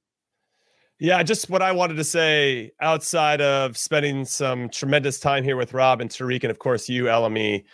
[0.99, 5.75] Yeah, just what I wanted to say outside of spending some tremendous time here with
[5.75, 7.65] Rob and Tariq, and of course you, LME.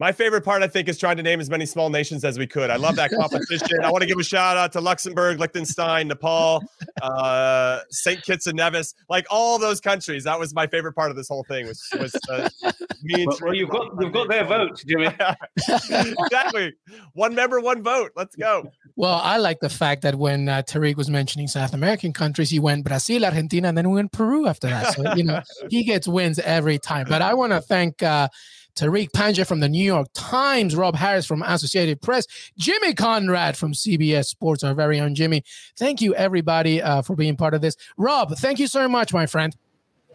[0.00, 2.48] My favorite part, I think, is trying to name as many small nations as we
[2.48, 2.70] could.
[2.70, 3.84] I love that competition.
[3.84, 6.64] I want to give a shout out to Luxembourg, Liechtenstein, Nepal,
[7.02, 8.22] uh, St.
[8.22, 10.24] Kitts and Nevis, like all those countries.
[10.24, 11.66] That was my favorite part of this whole thing.
[11.66, 12.48] Was was uh,
[13.02, 15.06] me well, well, you've got you've got their vote, Jimmy.
[15.68, 16.72] exactly.
[17.12, 18.12] One member, one vote.
[18.16, 18.70] Let's go.
[18.96, 22.60] Well, I like the fact that when uh, Tariq was mentioning South American countries, he
[22.60, 24.94] went Brazil, Argentina, and then we went Peru after that.
[24.94, 25.40] So you know
[25.70, 27.06] he gets wins every time.
[27.08, 28.02] But I want to thank.
[28.02, 28.28] Uh,
[28.76, 32.26] Tariq Panja from the New York Times, Rob Harris from Associated Press,
[32.58, 35.44] Jimmy Conrad from CBS Sports, our very own Jimmy.
[35.76, 37.76] Thank you, everybody, uh, for being part of this.
[37.96, 39.54] Rob, thank you so much, my friend.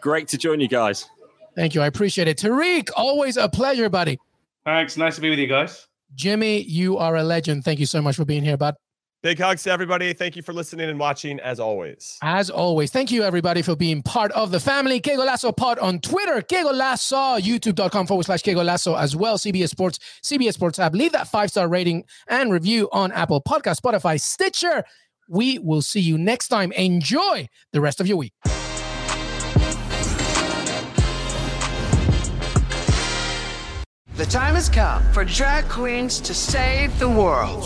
[0.01, 1.05] Great to join you guys.
[1.55, 1.81] Thank you.
[1.81, 2.37] I appreciate it.
[2.37, 4.19] Tariq, always a pleasure, buddy.
[4.65, 4.97] Thanks.
[4.97, 5.87] Nice to be with you guys.
[6.15, 7.63] Jimmy, you are a legend.
[7.63, 8.75] Thank you so much for being here, bud.
[9.21, 10.13] Big hugs to everybody.
[10.13, 12.17] Thank you for listening and watching as always.
[12.21, 12.89] As always.
[12.89, 15.01] Thank you, everybody, for being part of the family.
[15.01, 19.37] Que Golazo Pod on Twitter, Que Golazo, youtube.com forward slash Que Golazo as well.
[19.37, 20.93] CBS Sports, CBS Sports app.
[20.93, 24.85] Leave that five star rating and review on Apple Podcast, Spotify, Stitcher.
[25.27, 26.71] We will see you next time.
[26.71, 28.33] Enjoy the rest of your week.
[34.15, 37.65] The time has come for drag queens to save the world.